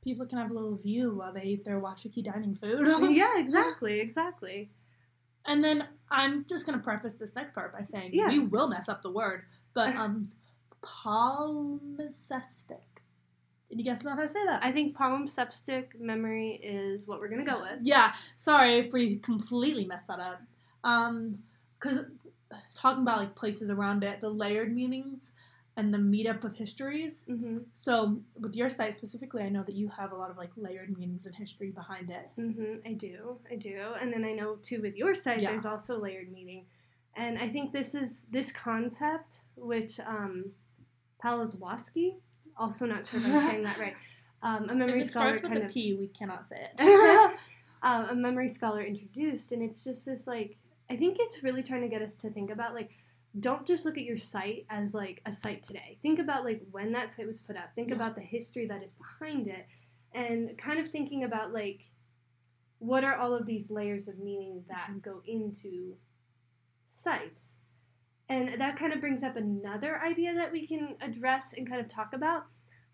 people 0.00 0.24
can 0.24 0.38
have 0.38 0.50
a 0.50 0.54
little 0.54 0.76
view 0.76 1.12
while 1.16 1.32
they 1.34 1.42
eat 1.42 1.64
their 1.64 1.80
Washakie 1.80 2.22
dining 2.22 2.54
food. 2.54 2.86
yeah, 3.14 3.36
exactly, 3.38 3.98
exactly. 4.00 4.70
And 5.44 5.62
then 5.62 5.88
I'm 6.10 6.44
just 6.48 6.64
gonna 6.66 6.78
preface 6.78 7.14
this 7.14 7.34
next 7.34 7.52
part 7.54 7.72
by 7.72 7.82
saying 7.82 8.10
Yeah. 8.12 8.28
we 8.28 8.38
will 8.40 8.68
mess 8.68 8.88
up 8.88 9.02
the 9.02 9.10
word, 9.10 9.44
but 9.74 9.94
um, 9.96 10.30
palimpsestic. 10.82 12.80
Did 13.68 13.78
you 13.78 13.84
guys 13.84 14.02
know 14.02 14.10
how 14.14 14.22
to 14.22 14.28
say 14.28 14.44
that? 14.46 14.64
I 14.64 14.72
think 14.72 14.96
palimpsestic 14.96 16.00
memory 16.00 16.52
is 16.62 17.06
what 17.06 17.20
we're 17.20 17.28
gonna 17.28 17.44
go 17.44 17.60
with. 17.60 17.80
yeah. 17.82 18.14
Sorry 18.36 18.76
if 18.78 18.92
we 18.92 19.16
completely 19.16 19.84
messed 19.84 20.06
that 20.08 20.20
up. 20.20 20.40
Um, 20.84 21.40
because 21.78 21.98
talking 22.74 23.02
about 23.02 23.18
like 23.18 23.34
places 23.36 23.70
around 23.70 24.02
it, 24.04 24.20
the 24.20 24.30
layered 24.30 24.74
meanings 24.74 25.32
and 25.78 25.94
the 25.94 25.98
meetup 25.98 26.42
of 26.42 26.56
histories. 26.56 27.22
Mm-hmm. 27.30 27.58
So 27.80 28.20
with 28.40 28.56
your 28.56 28.68
site 28.68 28.94
specifically, 28.94 29.42
I 29.44 29.48
know 29.48 29.62
that 29.62 29.76
you 29.76 29.88
have 29.96 30.10
a 30.10 30.16
lot 30.16 30.28
of 30.28 30.36
like 30.36 30.50
layered 30.56 30.98
meanings 30.98 31.24
and 31.24 31.34
history 31.34 31.70
behind 31.70 32.10
it. 32.10 32.28
Mm-hmm. 32.36 32.84
I 32.84 32.94
do, 32.94 33.38
I 33.50 33.54
do, 33.54 33.94
and 34.00 34.12
then 34.12 34.24
I 34.24 34.32
know 34.32 34.56
too 34.56 34.82
with 34.82 34.96
your 34.96 35.14
site, 35.14 35.40
Yeah. 35.40 35.52
there's 35.52 35.64
also 35.64 35.96
layered 35.96 36.32
meaning, 36.32 36.66
and 37.14 37.38
I 37.38 37.48
think 37.48 37.72
this 37.72 37.94
is 37.94 38.22
this 38.28 38.50
concept 38.50 39.42
which 39.54 40.00
um, 40.00 40.50
Palazwowski, 41.24 42.16
also 42.56 42.84
not 42.84 43.06
sure 43.06 43.20
if 43.20 43.26
I'm 43.26 43.40
saying 43.48 43.62
that 43.62 43.78
right, 43.78 43.94
um, 44.42 44.66
a 44.68 44.74
memory 44.74 45.04
scholar 45.04 45.36
starts 45.36 45.42
with 45.42 45.52
kind 45.52 45.62
a 45.62 45.66
of 45.66 45.72
P, 45.72 45.94
we 45.94 46.08
cannot 46.08 46.44
say 46.44 46.56
it. 46.60 47.34
um, 47.84 48.04
a 48.10 48.14
memory 48.16 48.48
scholar 48.48 48.82
introduced, 48.82 49.52
and 49.52 49.62
it's 49.62 49.84
just 49.84 50.06
this 50.06 50.26
like 50.26 50.56
I 50.90 50.96
think 50.96 51.18
it's 51.20 51.44
really 51.44 51.62
trying 51.62 51.82
to 51.82 51.88
get 51.88 52.02
us 52.02 52.16
to 52.16 52.30
think 52.30 52.50
about 52.50 52.74
like 52.74 52.90
don't 53.38 53.66
just 53.66 53.84
look 53.84 53.96
at 53.98 54.04
your 54.04 54.18
site 54.18 54.66
as 54.70 54.94
like 54.94 55.20
a 55.26 55.32
site 55.32 55.62
today. 55.62 55.98
Think 56.02 56.18
about 56.18 56.44
like 56.44 56.62
when 56.70 56.92
that 56.92 57.12
site 57.12 57.26
was 57.26 57.40
put 57.40 57.56
up. 57.56 57.74
Think 57.74 57.88
Yeah. 57.90 57.96
about 57.96 58.14
the 58.14 58.20
history 58.22 58.66
that 58.66 58.82
is 58.82 58.92
behind 58.94 59.48
it 59.48 59.66
and 60.12 60.56
kind 60.58 60.78
of 60.78 60.90
thinking 60.90 61.24
about 61.24 61.52
like 61.52 61.80
what 62.78 63.04
are 63.04 63.16
all 63.16 63.34
of 63.34 63.44
these 63.46 63.68
layers 63.70 64.08
of 64.08 64.18
meaning 64.18 64.64
that 64.68 64.88
Mhm. 64.90 65.02
go 65.02 65.22
into 65.26 65.96
sites. 66.92 67.56
And 68.28 68.60
that 68.60 68.76
kind 68.78 68.92
of 68.92 69.00
brings 69.00 69.22
up 69.24 69.36
another 69.36 70.00
idea 70.00 70.34
that 70.34 70.52
we 70.52 70.66
can 70.66 70.96
address 71.00 71.54
and 71.54 71.66
kind 71.68 71.80
of 71.80 71.88
talk 71.88 72.12
about 72.12 72.46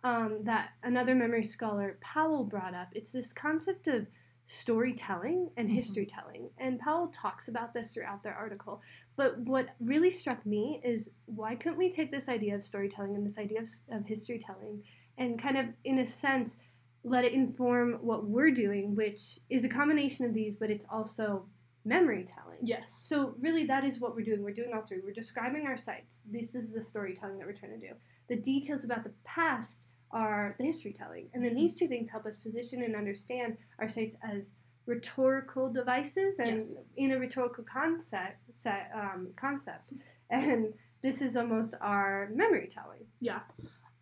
um, 0.02 0.44
that 0.44 0.72
another 0.82 1.14
memory 1.14 1.42
scholar, 1.42 1.96
Powell, 2.02 2.44
brought 2.44 2.74
up. 2.74 2.88
It's 2.92 3.10
this 3.10 3.32
concept 3.32 3.86
of 3.88 4.06
storytelling 4.46 5.50
and 5.56 5.66
Mhm. 5.66 5.72
history 5.72 6.04
telling. 6.04 6.50
And 6.58 6.78
Powell 6.78 7.08
talks 7.08 7.48
about 7.48 7.72
this 7.72 7.94
throughout 7.94 8.22
their 8.22 8.34
article. 8.34 8.82
But 9.16 9.38
what 9.38 9.68
really 9.80 10.10
struck 10.10 10.44
me 10.44 10.80
is 10.84 11.08
why 11.26 11.54
couldn't 11.54 11.78
we 11.78 11.90
take 11.90 12.10
this 12.10 12.28
idea 12.28 12.54
of 12.54 12.64
storytelling 12.64 13.14
and 13.14 13.26
this 13.26 13.38
idea 13.38 13.60
of, 13.62 13.70
of 13.90 14.06
history 14.06 14.38
telling 14.38 14.82
and 15.18 15.40
kind 15.40 15.56
of, 15.56 15.66
in 15.84 15.98
a 15.98 16.06
sense, 16.06 16.56
let 17.04 17.24
it 17.24 17.32
inform 17.32 17.94
what 18.00 18.24
we're 18.24 18.50
doing, 18.50 18.96
which 18.96 19.38
is 19.50 19.64
a 19.64 19.68
combination 19.68 20.24
of 20.24 20.34
these, 20.34 20.56
but 20.56 20.70
it's 20.70 20.86
also 20.90 21.46
memory 21.84 22.24
telling. 22.24 22.58
Yes. 22.62 23.04
So 23.06 23.34
really, 23.40 23.64
that 23.66 23.84
is 23.84 24.00
what 24.00 24.16
we're 24.16 24.24
doing. 24.24 24.42
We're 24.42 24.54
doing 24.54 24.72
all 24.74 24.82
three. 24.82 25.00
We're 25.04 25.12
describing 25.12 25.66
our 25.66 25.76
sites. 25.76 26.16
This 26.30 26.54
is 26.54 26.70
the 26.72 26.82
storytelling 26.82 27.38
that 27.38 27.46
we're 27.46 27.52
trying 27.52 27.78
to 27.78 27.88
do. 27.88 27.94
The 28.28 28.36
details 28.36 28.84
about 28.84 29.04
the 29.04 29.12
past 29.24 29.80
are 30.10 30.54
the 30.58 30.64
history 30.64 30.92
telling, 30.92 31.28
and 31.34 31.44
then 31.44 31.50
mm-hmm. 31.52 31.60
these 31.60 31.74
two 31.74 31.88
things 31.88 32.10
help 32.10 32.24
us 32.24 32.36
position 32.36 32.82
and 32.82 32.94
understand 32.94 33.56
our 33.80 33.88
sites 33.88 34.16
as 34.22 34.52
rhetorical 34.86 35.70
devices 35.72 36.38
and 36.38 36.60
Yes. 36.60 36.74
in 36.96 37.12
a 37.12 37.18
rhetorical 37.18 37.64
concept. 37.64 38.36
Set, 38.52 38.90
um, 38.94 39.28
concept, 39.36 39.92
and 40.30 40.72
this 41.02 41.20
is 41.20 41.36
almost 41.36 41.74
our 41.80 42.28
memory 42.34 42.68
telling. 42.70 43.06
Yeah. 43.20 43.40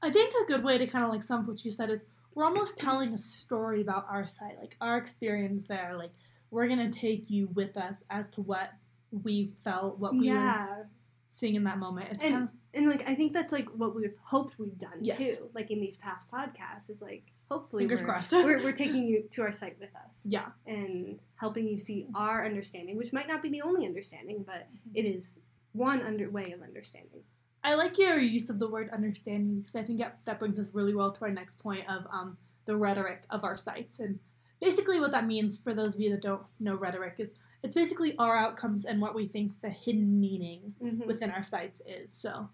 I 0.02 0.10
think 0.10 0.32
a 0.42 0.46
good 0.46 0.62
way 0.64 0.78
to 0.78 0.86
kind 0.86 1.04
of 1.04 1.10
like 1.10 1.22
sum 1.22 1.40
up 1.40 1.46
what 1.48 1.64
you 1.64 1.70
said 1.70 1.90
is 1.90 2.04
we're 2.34 2.44
almost 2.44 2.76
telling 2.76 3.12
a 3.12 3.18
story 3.18 3.80
about 3.80 4.06
our 4.08 4.26
site, 4.26 4.58
like 4.58 4.76
our 4.80 4.96
experience 4.98 5.66
there. 5.66 5.94
Like 5.96 6.12
we're 6.50 6.68
gonna 6.68 6.90
take 6.90 7.30
you 7.30 7.48
with 7.48 7.76
us 7.76 8.02
as 8.10 8.28
to 8.30 8.42
what 8.42 8.70
we 9.10 9.54
felt, 9.64 9.98
what 9.98 10.12
we 10.14 10.30
were 10.30 10.88
seeing 11.28 11.54
in 11.54 11.64
that 11.64 11.78
moment. 11.78 12.08
It's 12.10 12.22
And- 12.22 12.32
kind 12.32 12.44
of 12.44 12.50
and 12.74 12.88
like 12.88 13.08
I 13.08 13.14
think 13.14 13.32
that's 13.32 13.52
like 13.52 13.68
what 13.70 13.94
we've 13.94 14.16
hoped 14.22 14.58
we've 14.58 14.78
done 14.78 14.98
Yes. 15.02 15.18
too. 15.18 15.50
Like 15.54 15.70
in 15.70 15.80
these 15.80 15.96
past 15.98 16.28
podcasts, 16.30 16.88
is 16.90 17.02
like 17.02 17.30
hopefully 17.52 17.82
fingers 17.82 18.00
we're, 18.00 18.06
crossed. 18.06 18.32
we're, 18.48 18.62
we're 18.62 18.72
taking 18.72 19.06
you 19.06 19.24
to 19.30 19.42
our 19.42 19.52
site 19.52 19.76
with 19.80 19.94
us. 19.96 20.12
yeah, 20.24 20.46
and 20.66 21.18
helping 21.36 21.66
you 21.66 21.78
see 21.78 22.06
our 22.14 22.44
understanding, 22.44 22.96
which 22.96 23.12
might 23.12 23.28
not 23.28 23.42
be 23.42 23.50
the 23.50 23.62
only 23.62 23.86
understanding, 23.86 24.44
but 24.46 24.68
it 24.94 25.02
is 25.04 25.38
one 25.72 26.00
under 26.02 26.30
way 26.30 26.52
of 26.54 26.62
understanding. 26.62 27.20
I 27.64 27.74
like 27.74 27.96
your 27.98 28.18
use 28.18 28.50
of 28.50 28.58
the 28.58 28.68
word 28.68 28.90
understanding 28.92 29.60
because 29.60 29.76
I 29.76 29.82
think 29.82 29.98
that, 30.00 30.18
that 30.24 30.38
brings 30.38 30.58
us 30.58 30.70
really 30.72 30.94
well 30.94 31.10
to 31.10 31.24
our 31.24 31.30
next 31.30 31.62
point 31.62 31.88
of 31.88 32.04
um, 32.12 32.36
the 32.66 32.76
rhetoric 32.76 33.22
of 33.30 33.44
our 33.44 33.56
sites. 33.56 34.00
And 34.00 34.18
basically, 34.60 34.98
what 35.00 35.12
that 35.12 35.26
means 35.26 35.58
for 35.58 35.72
those 35.72 35.94
of 35.94 36.00
you 36.00 36.10
that 36.10 36.22
don't 36.22 36.42
know 36.58 36.74
rhetoric 36.74 37.14
is 37.18 37.36
it's 37.62 37.74
basically 37.76 38.16
our 38.18 38.36
outcomes 38.36 38.84
and 38.84 39.00
what 39.00 39.14
we 39.14 39.28
think 39.28 39.52
the 39.62 39.70
hidden 39.70 40.20
meaning 40.20 40.74
Mm-hmm. 40.82 41.06
within 41.06 41.30
our 41.30 41.44
sites 41.44 41.80
is. 41.86 42.12
So 42.12 42.48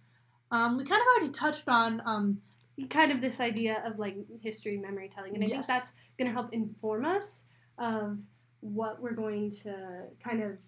um, 0.50 0.76
we 0.76 0.84
kind 0.84 1.00
of 1.00 1.06
already 1.16 1.32
touched 1.32 1.68
on 1.68 2.02
um, 2.04 2.42
Kind 2.90 3.10
of 3.10 3.20
this 3.20 3.40
idea 3.40 3.82
of 3.84 3.98
like 3.98 4.16
history, 4.40 4.76
memory 4.76 5.08
telling, 5.08 5.34
and 5.34 5.42
I 5.42 5.48
Yes. 5.48 5.56
think 5.56 5.66
that's 5.66 5.92
going 6.16 6.28
to 6.28 6.32
help 6.34 6.52
inform 6.52 7.04
us 7.04 7.44
of 7.78 8.18
what 8.60 9.00
we're 9.00 9.12
going 9.14 9.50
to 9.50 10.04
kind 10.22 10.42
of 10.42 10.58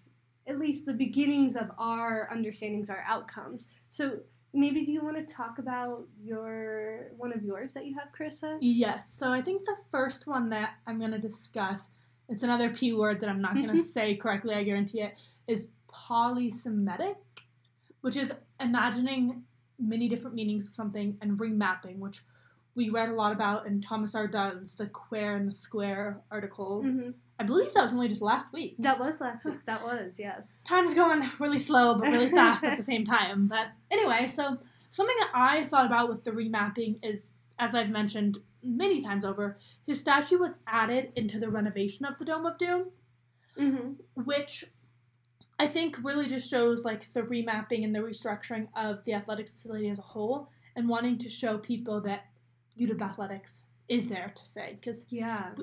at 0.47 0.59
least 0.59 0.85
the 0.85 0.93
beginnings 0.93 1.55
of 1.55 1.71
our 1.77 2.27
understandings, 2.31 2.89
our 2.89 3.03
outcomes. 3.07 3.65
So 3.89 4.19
maybe 4.53 4.85
do 4.85 4.91
you 4.91 5.03
want 5.03 5.15
to 5.25 5.33
talk 5.33 5.59
about 5.59 6.05
your 6.21 7.11
one 7.17 7.31
of 7.31 7.43
yours 7.43 7.73
that 7.73 7.85
you 7.85 7.95
have, 7.97 8.09
Carissa? 8.17 8.57
Yes. 8.59 9.09
So 9.09 9.31
I 9.31 9.41
think 9.41 9.65
the 9.65 9.77
first 9.91 10.27
one 10.27 10.49
that 10.49 10.75
I'm 10.87 10.99
going 10.99 11.11
to 11.11 11.19
discuss, 11.19 11.91
it's 12.27 12.43
another 12.43 12.69
P 12.69 12.93
word 12.93 13.21
that 13.21 13.29
I'm 13.29 13.41
not 13.41 13.55
going 13.55 13.69
to 13.75 13.77
say 13.77 14.15
correctly, 14.15 14.55
I 14.55 14.63
guarantee 14.63 15.01
it, 15.01 15.15
is 15.47 15.67
polysemitic, 15.89 17.15
which 18.01 18.15
is 18.17 18.31
imagining 18.59 19.43
many 19.81 20.07
different 20.07 20.35
meanings 20.35 20.67
of 20.67 20.73
something 20.73 21.17
and 21.21 21.39
remapping, 21.39 21.97
which 21.97 22.21
we 22.75 22.89
read 22.89 23.09
a 23.09 23.13
lot 23.13 23.33
about 23.33 23.65
in 23.67 23.81
Thomas 23.81 24.15
R. 24.15 24.27
Dunn's 24.27 24.75
The 24.75 24.87
Quare 24.87 25.35
and 25.35 25.49
the 25.49 25.53
Square 25.53 26.21
article. 26.31 26.81
hmm 26.81 27.09
I 27.39 27.43
believe 27.43 27.73
that 27.73 27.81
was 27.81 27.91
only 27.91 28.07
just 28.07 28.21
last 28.21 28.53
week. 28.53 28.75
That 28.77 28.99
was 28.99 29.19
last 29.19 29.43
week. 29.45 29.65
That 29.65 29.83
was 29.83 30.19
yes. 30.19 30.61
time's 30.67 30.93
going 30.93 31.27
really 31.39 31.57
slow 31.57 31.95
but 31.95 32.07
really 32.07 32.29
fast 32.41 32.63
at 32.63 32.77
the 32.77 32.83
same 32.83 33.03
time. 33.03 33.47
But 33.47 33.69
anyway, 33.89 34.27
so 34.27 34.59
something 34.91 35.15
that 35.19 35.31
I 35.33 35.65
thought 35.65 35.87
about 35.87 36.07
with 36.07 36.23
the 36.23 36.29
remapping 36.31 36.99
is, 37.01 37.31
as 37.57 37.73
I've 37.73 37.89
mentioned 37.89 38.37
many 38.63 39.01
times 39.01 39.25
over, 39.25 39.57
his 39.87 39.99
statue 39.99 40.37
was 40.37 40.57
added 40.67 41.11
into 41.15 41.39
the 41.39 41.49
renovation 41.49 42.05
of 42.05 42.19
the 42.19 42.25
Dome 42.25 42.45
of 42.45 42.59
Doom, 42.59 42.91
hmm 43.57 43.93
which 44.13 44.65
I 45.61 45.67
think 45.67 46.03
really 46.03 46.25
just 46.25 46.49
shows 46.49 46.83
like 46.83 47.07
the 47.13 47.21
remapping 47.21 47.83
and 47.83 47.93
the 47.93 47.99
restructuring 47.99 48.67
of 48.75 49.03
the 49.05 49.13
athletics 49.13 49.51
facility 49.51 49.89
as 49.89 49.99
a 49.99 50.01
whole, 50.13 50.49
and 50.75 50.89
wanting 50.89 51.19
to 51.19 51.29
show 51.29 51.59
people 51.59 52.01
that 52.01 52.25
UW 52.79 52.99
Athletics 52.99 53.63
is 53.87 54.07
there 54.07 54.31
to 54.33 54.43
stay 54.43 54.77
because 54.79 55.05
Yeah. 55.07 55.53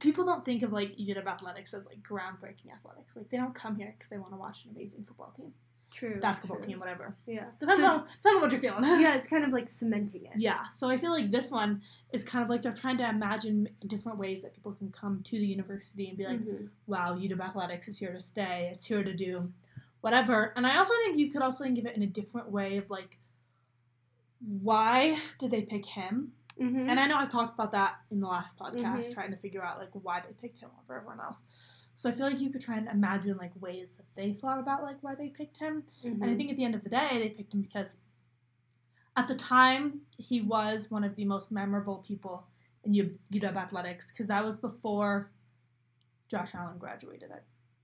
people 0.00 0.26
don't 0.26 0.44
think 0.44 0.62
of 0.62 0.70
like 0.70 0.98
UW 0.98 1.26
Athletics 1.26 1.72
as 1.72 1.86
like 1.86 2.02
groundbreaking 2.02 2.70
athletics. 2.76 3.16
Like 3.16 3.30
they 3.30 3.38
don't 3.38 3.54
come 3.54 3.76
here 3.76 3.94
because 3.96 4.10
they 4.10 4.18
want 4.18 4.32
to 4.32 4.36
watch 4.36 4.66
an 4.66 4.72
amazing 4.72 5.04
football 5.06 5.32
team, 5.34 5.54
True. 5.92 6.18
basketball 6.20 6.58
true. 6.58 6.66
team, 6.68 6.78
whatever. 6.80 7.14
Yeah. 7.26 7.46
Depends 7.60 7.82
So 7.82 7.88
on 7.90 7.98
depends 7.98 8.36
on 8.36 8.40
what 8.40 8.50
you're 8.52 8.60
feeling. 8.60 8.84
yeah, 9.00 9.14
it's 9.18 9.26
kind 9.28 9.44
of 9.44 9.50
like 9.50 9.68
cementing 9.68 10.24
it. 10.24 10.32
yeah. 10.36 10.68
So 10.68 10.88
I 10.88 10.96
feel 10.96 11.10
like 11.10 11.30
this 11.30 11.50
one 11.50 11.82
is 12.12 12.24
kind 12.24 12.42
of 12.42 12.48
like 12.48 12.62
they're 12.62 12.72
trying 12.72 12.96
to 12.98 13.08
imagine 13.08 13.68
different 13.86 14.18
ways 14.18 14.42
that 14.42 14.54
people 14.54 14.72
can 14.72 14.90
come 14.90 15.22
to 15.24 15.38
the 15.38 15.46
university 15.46 16.08
and 16.08 16.16
be 16.18 16.24
like, 16.26 16.40
Mhm. 16.40 16.68
wow, 16.86 17.14
UW 17.16 17.40
Athletics 17.40 17.88
is 17.88 17.98
here 17.98 18.12
to 18.12 18.20
stay. 18.20 18.70
It's 18.72 18.84
here 18.86 19.02
to 19.04 19.12
do 19.12 19.52
whatever. 20.00 20.52
And 20.56 20.66
I 20.66 20.78
also 20.78 20.94
think 21.04 21.18
you 21.18 21.30
could 21.30 21.42
also 21.42 21.64
think 21.64 21.78
of 21.78 21.86
it 21.86 21.94
in 21.96 22.02
a 22.02 22.06
different 22.06 22.50
way 22.50 22.76
of 22.78 22.90
like, 22.90 23.18
why 24.40 25.18
did 25.38 25.50
they 25.50 25.62
pick 25.62 25.86
him? 25.86 26.32
Mhm. 26.60 26.88
And 26.88 26.98
I 27.00 27.06
know 27.06 27.16
I've 27.16 27.30
talked 27.30 27.54
about 27.54 27.70
that 27.72 28.00
in 28.10 28.20
the 28.20 28.26
last 28.26 28.56
podcast, 28.58 29.06
Mhm. 29.06 29.14
trying 29.14 29.30
to 29.30 29.36
figure 29.36 29.62
out 29.64 29.78
like 29.78 29.90
why 29.92 30.20
they 30.20 30.32
picked 30.34 30.58
him 30.58 30.70
over 30.82 30.96
everyone 30.96 31.20
else. 31.20 31.42
So 31.94 32.08
I 32.08 32.12
feel 32.12 32.26
like 32.26 32.40
you 32.40 32.50
could 32.50 32.60
try 32.62 32.76
and 32.76 32.88
imagine 32.88 33.36
like 33.36 33.52
ways 33.60 33.92
that 33.94 34.06
they 34.14 34.32
thought 34.32 34.58
about 34.58 34.82
like 34.82 34.96
why 35.02 35.14
they 35.14 35.28
picked 35.28 35.58
him. 35.58 35.84
And 36.04 36.24
I 36.24 36.28
Mhm. 36.28 36.36
think 36.36 36.50
at 36.50 36.56
the 36.56 36.64
end 36.64 36.74
of 36.74 36.82
the 36.84 36.90
day, 36.90 37.18
they 37.18 37.28
picked 37.30 37.52
him 37.54 37.60
because 37.62 37.96
at 39.16 39.26
the 39.28 39.34
time 39.34 40.00
he 40.16 40.40
was 40.40 40.90
one 40.90 41.04
of 41.04 41.16
the 41.16 41.24
most 41.24 41.50
memorable 41.52 41.98
people 41.98 42.46
in 42.84 42.94
U- 42.94 43.18
UW 43.30 43.56
athletics 43.56 44.10
because 44.10 44.26
that 44.28 44.44
was 44.44 44.58
before 44.58 45.30
Josh 46.28 46.54
Allen 46.54 46.78
graduated, 46.78 47.30
I 47.30 47.40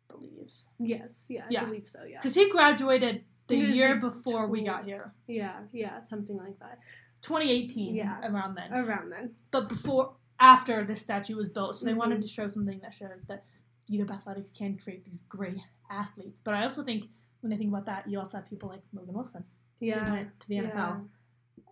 believe. 0.09 0.50
yes, 0.79 1.27
yeah, 1.29 1.45
I 1.45 1.49
Yeah. 1.50 1.65
believe 1.67 1.87
so. 1.87 2.03
Yeah, 2.05 2.19
Because 2.19 2.35
he 2.35 2.49
graduated 2.50 3.25
the 3.47 3.57
He 3.57 3.75
year 3.77 3.93
like, 3.93 4.00
before 4.00 4.47
we 4.47 4.62
got 4.62 4.85
here, 4.87 5.15
yeah, 5.27 5.67
yeah, 5.73 6.05
something 6.07 6.37
like 6.37 6.59
that. 6.61 6.79
2018, 7.21 7.95
Yeah. 7.95 8.21
around 8.27 8.55
then. 8.55 8.73
Around 8.73 9.11
then. 9.11 9.37
but 9.50 9.69
before 9.69 10.17
after 10.41 10.85
the 10.85 10.95
statue 10.95 11.35
was 11.37 11.49
built 11.49 11.77
so 11.77 11.85
they 11.85 11.93
Mhm. 11.93 11.97
wanted 11.99 12.23
to 12.23 12.29
show 12.29 12.47
something 12.49 12.79
that 12.79 12.95
shows 12.95 13.25
that 13.25 13.45
UW 13.90 14.11
athletics 14.11 14.50
can 14.50 14.76
create 14.76 15.04
these 15.04 15.23
great 15.28 15.59
athletes. 15.90 16.40
But 16.45 16.54
i 16.54 16.64
also 16.64 16.83
think 16.83 17.09
when 17.40 17.52
i 17.52 17.57
think 17.57 17.71
about 17.71 17.87
that 17.87 18.09
you 18.09 18.18
also 18.18 18.37
have 18.38 18.47
people 18.49 18.68
like 18.68 18.83
logan 18.92 19.14
wilson 19.14 19.45
Yeah. 19.80 20.04
who 20.04 20.12
went 20.12 20.40
to 20.40 20.49
the 20.49 20.57
nfl 20.57 21.07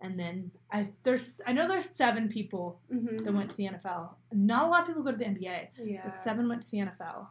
and 0.01 0.19
then 0.19 0.51
i 0.71 0.89
there's 1.03 1.41
i 1.45 1.51
know 1.53 1.67
there's 1.67 1.89
seven 2.03 2.29
people 2.29 2.79
hmm 2.89 3.17
that 3.17 3.33
went 3.33 3.49
to 3.51 3.57
the 3.57 3.67
nfl 3.73 4.09
not 4.31 4.65
a 4.65 4.69
lot 4.71 4.81
of 4.81 4.87
people 4.87 5.03
go 5.03 5.11
to 5.11 5.17
the 5.17 5.25
nba 5.25 5.67
Yeah. 5.77 6.01
but 6.05 6.17
seven 6.17 6.47
went 6.49 6.61
to 6.63 6.71
the 6.71 6.77
nfl 6.79 7.27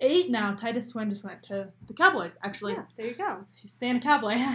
eight 0.00 0.30
now 0.30 0.54
titus 0.54 0.88
swen 0.90 1.10
just 1.10 1.24
went 1.24 1.42
to 1.44 1.56
the 1.88 1.92
cowboys 1.92 2.38
actually. 2.42 2.74
Yeah, 2.74 2.84
there 2.96 3.06
you 3.06 3.14
go. 3.14 3.44
he's 3.60 3.72
staying 3.72 3.96
a 3.96 4.00
cowboy. 4.00 4.36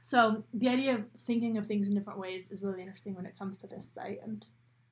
So 0.00 0.44
the 0.54 0.68
idea 0.70 0.94
of 0.94 1.02
thinking 1.26 1.58
of 1.58 1.66
things 1.66 1.86
in 1.88 1.94
different 1.94 2.18
ways 2.18 2.48
is 2.50 2.62
really 2.62 2.80
interesting 2.80 3.14
when 3.14 3.26
it 3.26 3.36
comes 3.38 3.58
to 3.58 3.66
this 3.66 3.86
site 3.96 4.20
and 4.22 4.46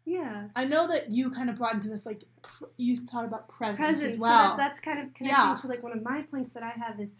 Yeah. 0.06 0.48
I 0.54 0.64
know 0.64 0.86
that 0.86 1.10
you 1.10 1.30
kind 1.30 1.50
of 1.50 1.56
brought 1.56 1.74
into 1.74 1.88
this 1.88 2.06
like 2.06 2.22
pr- 2.40 2.66
you 2.76 2.96
thought 2.96 3.24
about 3.24 3.48
presence, 3.48 3.78
Presence. 3.78 4.12
as 4.14 4.18
well. 4.18 4.38
So 4.38 4.48
that, 4.50 4.56
that's 4.56 4.80
kind 4.80 5.00
of 5.00 5.12
connecting 5.14 5.26
Yeah. 5.28 5.56
to 5.60 5.66
like 5.66 5.82
one 5.82 5.92
of 5.92 6.02
my 6.02 6.22
points 6.22 6.54
that 6.54 6.62
I 6.62 6.70
have 6.70 7.00
is 7.00 7.16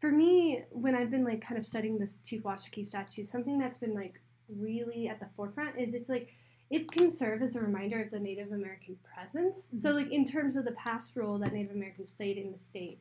for 0.00 0.10
me 0.10 0.62
when 0.70 0.94
I've 0.96 1.10
been 1.10 1.22
like 1.24 1.42
kind 1.46 1.58
of 1.58 1.66
studying 1.66 1.98
this 1.98 2.16
Chief 2.24 2.42
Washakie 2.42 2.86
statue, 2.86 3.24
something 3.26 3.58
that's 3.58 3.76
been 3.78 3.94
like 3.94 4.20
really 4.48 5.08
at 5.08 5.20
the 5.20 5.28
forefront 5.36 5.78
is 5.78 5.92
it's 5.94 6.08
like 6.08 6.32
it 6.70 6.90
can 6.90 7.10
serve 7.10 7.42
as 7.42 7.54
a 7.56 7.60
reminder 7.60 8.02
of 8.02 8.10
the 8.10 8.18
Native 8.18 8.52
American 8.52 8.96
presence. 9.04 9.68
So 9.78 9.90
Mhm. 9.90 9.94
like 9.96 10.10
in 10.10 10.24
terms 10.24 10.56
of 10.56 10.64
the 10.64 10.72
past 10.72 11.14
role 11.14 11.36
that 11.38 11.52
Native 11.52 11.72
Americans 11.72 12.08
played 12.10 12.38
in 12.38 12.50
the 12.52 12.58
state, 12.58 13.00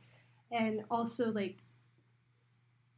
and 0.52 0.84
also 0.92 1.32
like 1.32 1.64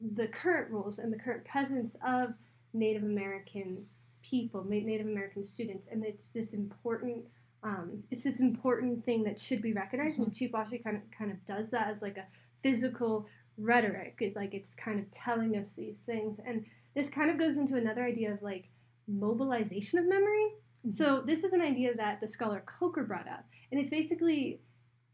the 0.01 0.27
current 0.27 0.71
roles 0.71 0.97
and 0.97 1.13
the 1.13 1.19
current 1.19 1.45
presence 1.45 1.95
of 2.05 2.33
Native 2.73 3.03
American 3.03 3.87
people, 4.23 4.63
Native 4.63 5.07
American 5.07 5.45
students, 5.45 5.87
and 5.91 6.03
it's 6.03 6.29
this 6.29 6.53
important. 6.53 7.25
Um, 7.63 8.03
it's 8.11 8.23
this 8.23 8.41
important 8.41 9.03
thing 9.03 9.23
that 9.23 9.39
should 9.39 9.61
be 9.61 9.73
recognized, 9.73 10.19
and 10.19 10.33
Chief 10.33 10.51
Washakie 10.51 10.83
kind 10.83 10.97
of 10.97 11.03
kind 11.17 11.31
of 11.31 11.45
does 11.45 11.69
that 11.71 11.87
as 11.87 12.01
like 12.01 12.17
a 12.17 12.25
physical 12.61 13.27
rhetoric. 13.57 14.17
It, 14.19 14.35
like 14.35 14.53
it's 14.53 14.75
kind 14.75 14.99
of 14.99 15.09
telling 15.11 15.55
us 15.57 15.71
these 15.77 15.97
things, 16.05 16.39
and 16.45 16.65
this 16.95 17.09
kind 17.09 17.29
of 17.29 17.37
goes 17.37 17.57
into 17.57 17.75
another 17.75 18.03
idea 18.03 18.33
of 18.33 18.41
like 18.41 18.69
mobilization 19.07 19.99
of 19.99 20.05
memory. 20.05 20.53
So 20.89 21.21
this 21.21 21.45
is 21.45 21.53
an 21.53 21.61
idea 21.61 21.95
that 21.95 22.19
the 22.19 22.27
scholar 22.27 22.63
Coker 22.65 23.03
brought 23.03 23.27
up, 23.27 23.45
and 23.71 23.79
it's 23.79 23.89
basically 23.89 24.59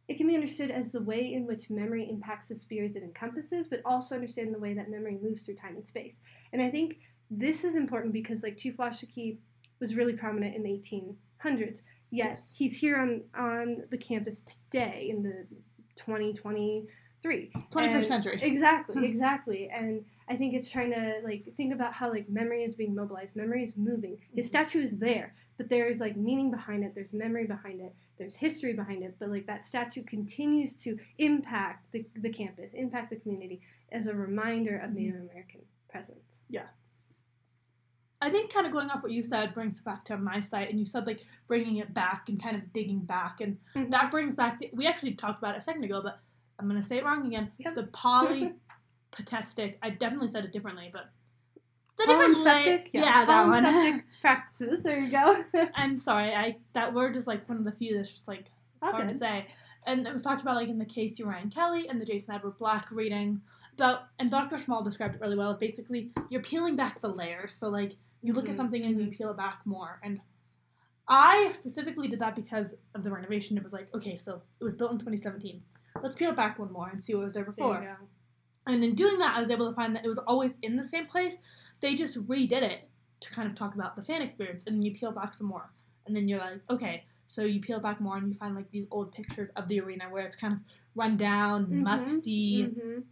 it 0.10 0.18
can 0.18 0.28
be 0.28 0.34
understood 0.34 0.72
as 0.72 0.92
the 0.92 1.02
way 1.02 1.34
in 1.34 1.46
which 1.46 1.70
memory 1.70 2.10
impacts 2.10 2.48
the 2.48 2.56
spheres 2.56 2.96
it 2.96 3.04
encompasses, 3.04 3.68
but 3.68 3.82
also 3.86 4.16
understand 4.16 4.52
the 4.52 4.60
way 4.60 4.74
that 4.74 4.90
memory 4.90 5.20
moves 5.22 5.44
through 5.44 5.56
time 5.56 5.76
and 5.76 5.88
space. 5.88 6.18
And 6.52 6.64
I 6.64 6.72
think 6.72 6.98
this 7.30 7.64
is 7.64 7.76
important 7.76 8.14
because 8.14 8.44
like 8.44 8.58
Chief 8.58 8.78
Washakie 8.78 9.38
was 9.80 9.96
really 9.96 10.14
prominent 10.14 10.56
in 10.56 10.64
the 10.64 10.70
1800s. 10.72 11.82
Yet 12.12 12.30
Yes. 12.32 12.52
he's 12.56 12.76
here 12.78 12.98
on 12.98 13.24
on 13.36 13.84
the 13.92 13.98
campus 13.98 14.42
today 14.42 15.08
in 15.10 15.22
the 15.22 15.46
2023. 15.98 17.52
21st 17.72 17.96
And- 17.96 18.06
century. 18.06 18.40
Exactly, 18.42 19.06
exactly. 19.12 19.70
And 19.70 20.06
I 20.28 20.36
think 20.38 20.54
it's 20.54 20.70
trying 20.70 20.92
to 20.92 21.20
like 21.24 21.54
think 21.58 21.74
about 21.74 21.94
how 21.94 22.10
like 22.10 22.30
memory 22.30 22.64
is 22.64 22.76
being 22.76 22.96
mobilized. 22.96 23.36
Memory 23.36 23.64
is 23.64 23.76
moving. 23.78 24.18
His 24.34 24.46
Mhm. 24.46 24.50
statue 24.50 24.80
is 24.82 24.98
there, 25.00 25.36
but 25.58 25.70
there's 25.70 26.00
like 26.00 26.16
meaning 26.18 26.50
behind 26.50 26.84
it. 26.84 26.94
There's 26.96 27.14
memory 27.14 27.46
behind 27.46 27.82
it. 27.82 27.94
There's 28.18 28.36
history 28.38 28.74
behind 28.74 29.04
it. 29.04 29.16
But 29.20 29.30
like 29.30 29.46
that 29.48 29.66
statue 29.66 30.04
continues 30.04 30.76
to 30.78 30.98
impact 31.18 31.92
the, 31.92 32.06
the 32.16 32.30
campus, 32.30 32.74
impact 32.74 33.10
the 33.10 33.18
community 33.18 33.62
as 33.92 34.08
a 34.08 34.16
reminder 34.16 34.78
of 34.78 34.94
Native 34.94 35.22
American 35.22 35.62
presence. 35.90 36.44
I 38.22 38.30
think 38.30 38.52
kind 38.54 38.66
of 38.66 38.74
going 38.74 38.90
off 38.90 39.02
what 39.02 39.12
you 39.14 39.24
said 39.24 39.54
brings 39.54 39.80
it 39.80 39.86
back 39.86 40.04
to 40.06 40.18
my 40.18 40.40
site, 40.42 40.70
and 40.70 40.80
you 40.80 40.86
said 40.86 41.08
like 41.08 41.22
bringing 41.48 41.78
it 41.78 41.94
back 41.94 42.28
and 42.30 42.42
kind 42.42 42.56
of 42.56 42.74
digging 42.74 43.00
back, 43.00 43.40
and 43.42 43.58
Mhm. 43.76 43.92
that 43.92 44.12
brings 44.12 44.36
back. 44.36 44.60
The, 44.60 44.70
we 44.74 44.88
actually 44.88 45.14
talked 45.14 45.38
about 45.40 45.56
it 45.56 45.60
a 45.60 45.62
second 45.62 45.84
ago, 45.86 46.02
but 46.04 46.20
I'm 46.60 46.68
gonna 46.68 46.84
say 46.84 46.98
it 46.98 47.06
wrong 47.06 47.26
again. 47.26 47.52
Yep. 47.60 47.76
The 47.76 47.84
polypotestic. 47.84 49.76
I 49.82 49.90
definitely 49.92 50.28
said 50.28 50.46
it 50.46 50.52
differently, 50.52 50.90
but 50.92 51.10
the 51.98 52.06
different 52.06 52.38
Polyceptic, 52.38 52.94
la- 52.94 53.02
yeah, 53.02 53.26
that 53.26 53.48
one. 53.48 54.04
Practices. 54.22 54.84
There 54.84 55.00
you 55.00 55.12
go. 55.12 55.44
I'm 55.76 55.98
sorry, 55.98 56.34
I 56.34 56.58
that 56.74 56.94
word 56.94 57.16
is 57.16 57.28
like 57.28 57.48
one 57.48 57.58
of 57.58 57.64
the 57.66 57.72
few 57.72 57.96
that's 57.96 58.12
just 58.12 58.28
like 58.28 58.46
hard 58.82 59.08
to 59.08 59.14
say. 59.14 59.48
And 59.86 60.06
it 60.06 60.12
was 60.14 60.22
talked 60.22 60.42
about 60.42 60.56
like 60.56 60.68
in 60.70 60.78
the 60.78 60.86
Casey 60.86 61.24
Ryan 61.24 61.50
Kelly 61.50 61.88
and 61.88 62.00
the 62.02 62.06
Jason 62.06 62.36
Edward 62.36 62.58
Black 62.58 62.90
reading 62.92 63.42
about, 63.74 64.04
and 64.20 64.30
Dr. 64.30 64.58
Small 64.58 64.84
described 64.84 65.16
it 65.16 65.22
really 65.22 65.38
well. 65.38 65.54
Basically, 65.54 66.12
you're 66.30 66.42
peeling 66.42 66.76
back 66.76 67.00
the 67.02 67.08
layers. 67.08 67.54
So 67.54 67.70
like 67.70 67.96
you 68.22 68.34
look 68.34 68.46
Mhm, 68.46 68.50
at 68.50 68.56
something 68.56 68.86
and 68.86 69.00
you 69.00 69.08
peel 69.08 69.32
it 69.32 69.38
back 69.38 69.62
more. 69.66 70.00
And 70.04 70.22
I 71.08 71.52
specifically 71.54 72.08
did 72.08 72.20
that 72.20 72.36
because 72.36 72.76
of 72.94 73.04
the 73.04 73.12
renovation. 73.12 73.58
It 73.58 73.64
was 73.64 73.74
like, 73.74 73.94
okay, 73.96 74.18
so 74.18 74.42
it 74.60 74.64
was 74.64 74.74
built 74.76 74.92
in 74.92 74.98
2017. 75.00 75.64
Let's 76.04 76.16
peel 76.16 76.30
it 76.32 76.36
back 76.36 76.60
one 76.60 76.72
more 76.72 76.90
and 76.90 77.04
see 77.04 77.16
what 77.16 77.24
was 77.24 77.34
there 77.34 77.44
There 77.44 77.52
before. 77.54 77.80
go. 77.80 78.08
And 78.68 78.84
in 78.84 78.94
doing 78.94 79.18
that, 79.20 79.36
I 79.36 79.40
was 79.40 79.50
able 79.50 79.68
to 79.70 79.76
find 79.76 79.96
that 79.96 80.06
it 80.06 80.08
was 80.08 80.20
always 80.20 80.58
in 80.62 80.76
the 80.76 80.84
same 80.84 81.08
place. 81.08 81.40
They 81.80 81.96
just 81.96 82.28
redid 82.28 82.62
it 82.62 82.88
to 83.22 83.30
kind 83.32 83.50
of 83.50 83.56
talk 83.56 83.74
about 83.74 83.96
the 83.96 84.04
fan 84.04 84.22
experience, 84.22 84.64
and 84.68 84.76
then 84.76 84.84
you 84.84 84.94
peel 84.94 85.12
back 85.12 85.34
some 85.34 85.48
more, 85.48 85.72
and 86.06 86.16
then 86.16 86.28
you're 86.28 86.40
like, 86.40 86.62
okay. 86.70 87.06
So 87.28 87.42
you 87.44 87.60
peel 87.60 87.80
back 87.80 88.00
more, 88.00 88.18
and 88.18 88.28
you 88.28 88.34
find 88.36 88.56
like 88.56 88.70
these 88.72 88.86
old 88.92 89.12
pictures 89.12 89.50
of 89.56 89.68
the 89.68 89.80
arena 89.80 90.06
where 90.10 90.26
it's 90.26 90.36
kind 90.36 90.54
of 90.54 90.60
run 90.96 91.18
down, 91.18 91.68
Mhm, 91.68 91.84
musty. 91.84 92.64
Mhm. 92.68 93.04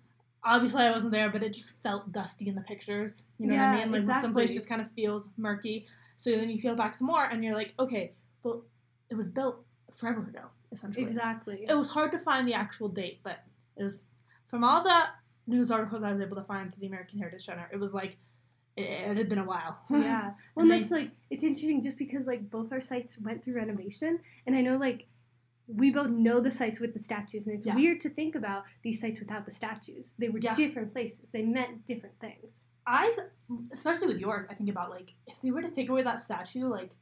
Obviously, 0.48 0.84
I 0.84 0.92
wasn't 0.92 1.12
there, 1.12 1.30
but 1.30 1.44
it 1.44 1.54
just 1.54 1.82
felt 1.84 2.12
dusty 2.12 2.48
in 2.48 2.56
the 2.56 2.62
pictures. 2.62 3.24
You 3.38 3.48
know 3.48 3.56
what 3.56 3.64
I 3.64 3.76
mean? 3.76 3.92
Like 3.92 4.08
when 4.08 4.22
some 4.22 4.34
place 4.34 4.54
just 4.54 4.68
kind 4.68 4.82
of 4.82 4.92
feels 4.92 5.30
murky. 5.38 5.86
So 6.16 6.32
then 6.32 6.50
you 6.50 6.60
peel 6.60 6.76
back 6.76 6.94
some 6.94 7.08
more, 7.08 7.26
and 7.26 7.44
you're 7.44 7.54
like, 7.54 7.74
okay, 7.80 8.14
well, 8.44 8.64
it 9.10 9.16
was 9.16 9.28
built 9.30 9.64
forever 9.94 10.22
ago, 10.22 10.46
essentially. 10.72 11.06
Exactly. 11.06 11.66
It 11.68 11.76
was 11.76 11.90
hard 11.90 12.12
to 12.14 12.20
find 12.20 12.48
the 12.48 12.54
actual 12.54 12.88
date, 12.88 13.20
but 13.24 13.44
it 13.76 13.84
was 13.84 14.04
from 14.48 14.64
all 14.64 14.84
the 14.84 15.04
news 15.48 15.70
articles 15.70 16.04
I 16.04 16.12
was 16.12 16.22
able 16.22 16.36
to 16.38 16.44
find 16.44 16.72
to 16.72 16.80
the 16.80 16.88
American 16.88 17.20
Heritage 17.20 17.46
Center. 17.46 17.70
It 17.72 17.80
was 17.80 17.94
like 17.94 18.18
it, 18.76 18.82
it 18.82 19.18
had 19.18 19.30
been 19.30 19.40
a 19.40 19.46
while. 19.46 19.80
yeah. 19.90 20.32
Well, 20.56 20.64
and 20.64 20.72
that's 20.72 20.92
like 20.92 21.12
it's 21.30 21.44
interesting 21.44 21.82
just 21.82 21.98
because 21.98 22.26
like 22.26 22.50
both 22.50 22.72
our 22.72 22.82
sites 22.82 23.18
went 23.20 23.44
through 23.44 23.56
renovation, 23.56 24.20
and 24.46 24.56
I 24.56 24.62
know 24.62 24.78
like 24.78 25.08
we 25.68 25.92
both 25.92 26.10
know 26.10 26.40
the 26.40 26.52
sites 26.52 26.80
with 26.80 26.94
the 26.94 27.00
statues, 27.00 27.46
and 27.46 27.56
it's 27.56 27.66
Yeah. 27.66 27.76
weird 27.76 28.00
to 28.02 28.10
think 28.10 28.36
about 28.36 28.64
these 28.84 29.02
sites 29.02 29.20
without 29.20 29.46
the 29.46 29.52
statues. 29.52 30.14
They 30.18 30.30
were 30.30 30.40
Yeah. 30.40 30.56
different 30.56 30.94
places. 30.94 31.30
They 31.32 31.44
meant 31.44 31.86
different 31.86 32.18
things. 32.20 32.54
I, 32.86 33.14
especially 33.72 34.08
with 34.08 34.20
yours, 34.20 34.48
I 34.50 34.54
think 34.54 34.70
about 34.70 34.90
like 34.90 35.14
if 35.28 35.42
they 35.42 35.52
were 35.52 35.62
to 35.62 35.70
take 35.70 35.90
away 35.90 36.04
that 36.04 36.22
statue, 36.22 36.68
like 36.68 36.96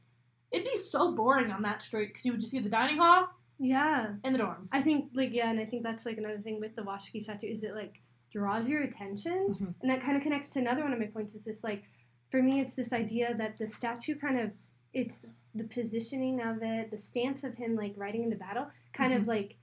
it'd 0.50 0.66
be 0.66 0.76
so 0.76 1.12
boring 1.14 1.52
on 1.52 1.62
that 1.62 1.80
street 1.82 2.06
because 2.08 2.24
you 2.24 2.32
would 2.32 2.40
just 2.40 2.50
see 2.50 2.58
the 2.58 2.68
dining 2.68 2.96
hall 2.98 3.28
Yeah. 3.58 4.16
and 4.24 4.34
the 4.34 4.38
dorms. 4.40 4.70
I 4.72 4.80
think 4.82 5.10
like 5.14 5.32
yeah, 5.32 5.48
and 5.50 5.60
I 5.60 5.64
think 5.64 5.84
that's 5.84 6.04
like 6.04 6.18
another 6.18 6.38
thing 6.40 6.58
with 6.60 6.74
the 6.74 6.82
Washakie 6.82 7.22
statue 7.22 7.46
is 7.46 7.62
it 7.62 7.74
like 7.74 8.00
draws 8.32 8.66
your 8.66 8.82
attention, 8.82 9.54
Mhm. 9.54 9.74
and 9.80 9.90
that 9.90 10.00
kind 10.02 10.16
of 10.16 10.22
connects 10.24 10.50
to 10.50 10.58
another 10.60 10.82
one 10.82 10.92
of 10.92 10.98
my 10.98 11.06
points. 11.06 11.36
Is 11.36 11.42
this 11.44 11.62
like 11.62 11.84
for 12.30 12.42
me, 12.42 12.60
it's 12.60 12.74
this 12.74 12.92
idea 12.92 13.34
that 13.36 13.56
the 13.58 13.68
statue 13.68 14.16
kind 14.16 14.40
of 14.40 14.50
it's 14.96 15.26
the 15.54 15.64
positioning 15.64 16.40
of 16.40 16.62
it, 16.62 16.90
the 16.90 16.96
stance 16.98 17.44
of 17.44 17.54
him 17.54 17.76
like 17.76 17.92
riding 17.98 18.22
into 18.24 18.36
battle, 18.36 18.66
kind 18.94 19.12
of 19.12 19.26
like 19.28 19.56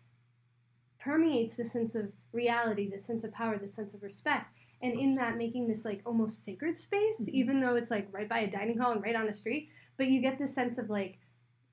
permeates 1.00 1.56
the 1.58 1.66
sense 1.66 1.96
of 1.96 2.12
reality, 2.32 2.90
the 2.90 3.02
sense 3.02 3.24
of 3.24 3.32
power, 3.34 3.58
the 3.58 3.68
sense 3.68 3.94
of 3.94 4.04
respect. 4.04 4.46
And 4.82 5.00
in 5.00 5.16
that, 5.16 5.38
making 5.38 5.68
this 5.68 5.86
like 5.86 6.02
almost 6.06 6.46
sacred 6.46 6.78
space, 6.78 7.20
Mhm. 7.22 7.30
even 7.30 7.60
though 7.62 7.76
it's 7.76 7.90
like 7.92 8.08
right 8.12 8.30
by 8.30 8.40
a 8.42 8.52
dining 8.52 8.78
hall 8.78 8.92
and 8.92 9.02
right 9.02 9.16
on 9.16 9.28
a 9.28 9.34
street, 9.34 9.70
but 9.98 10.08
you 10.08 10.22
get 10.22 10.38
this 10.38 10.54
sense 10.54 10.78
of 10.78 10.90
like 10.90 11.20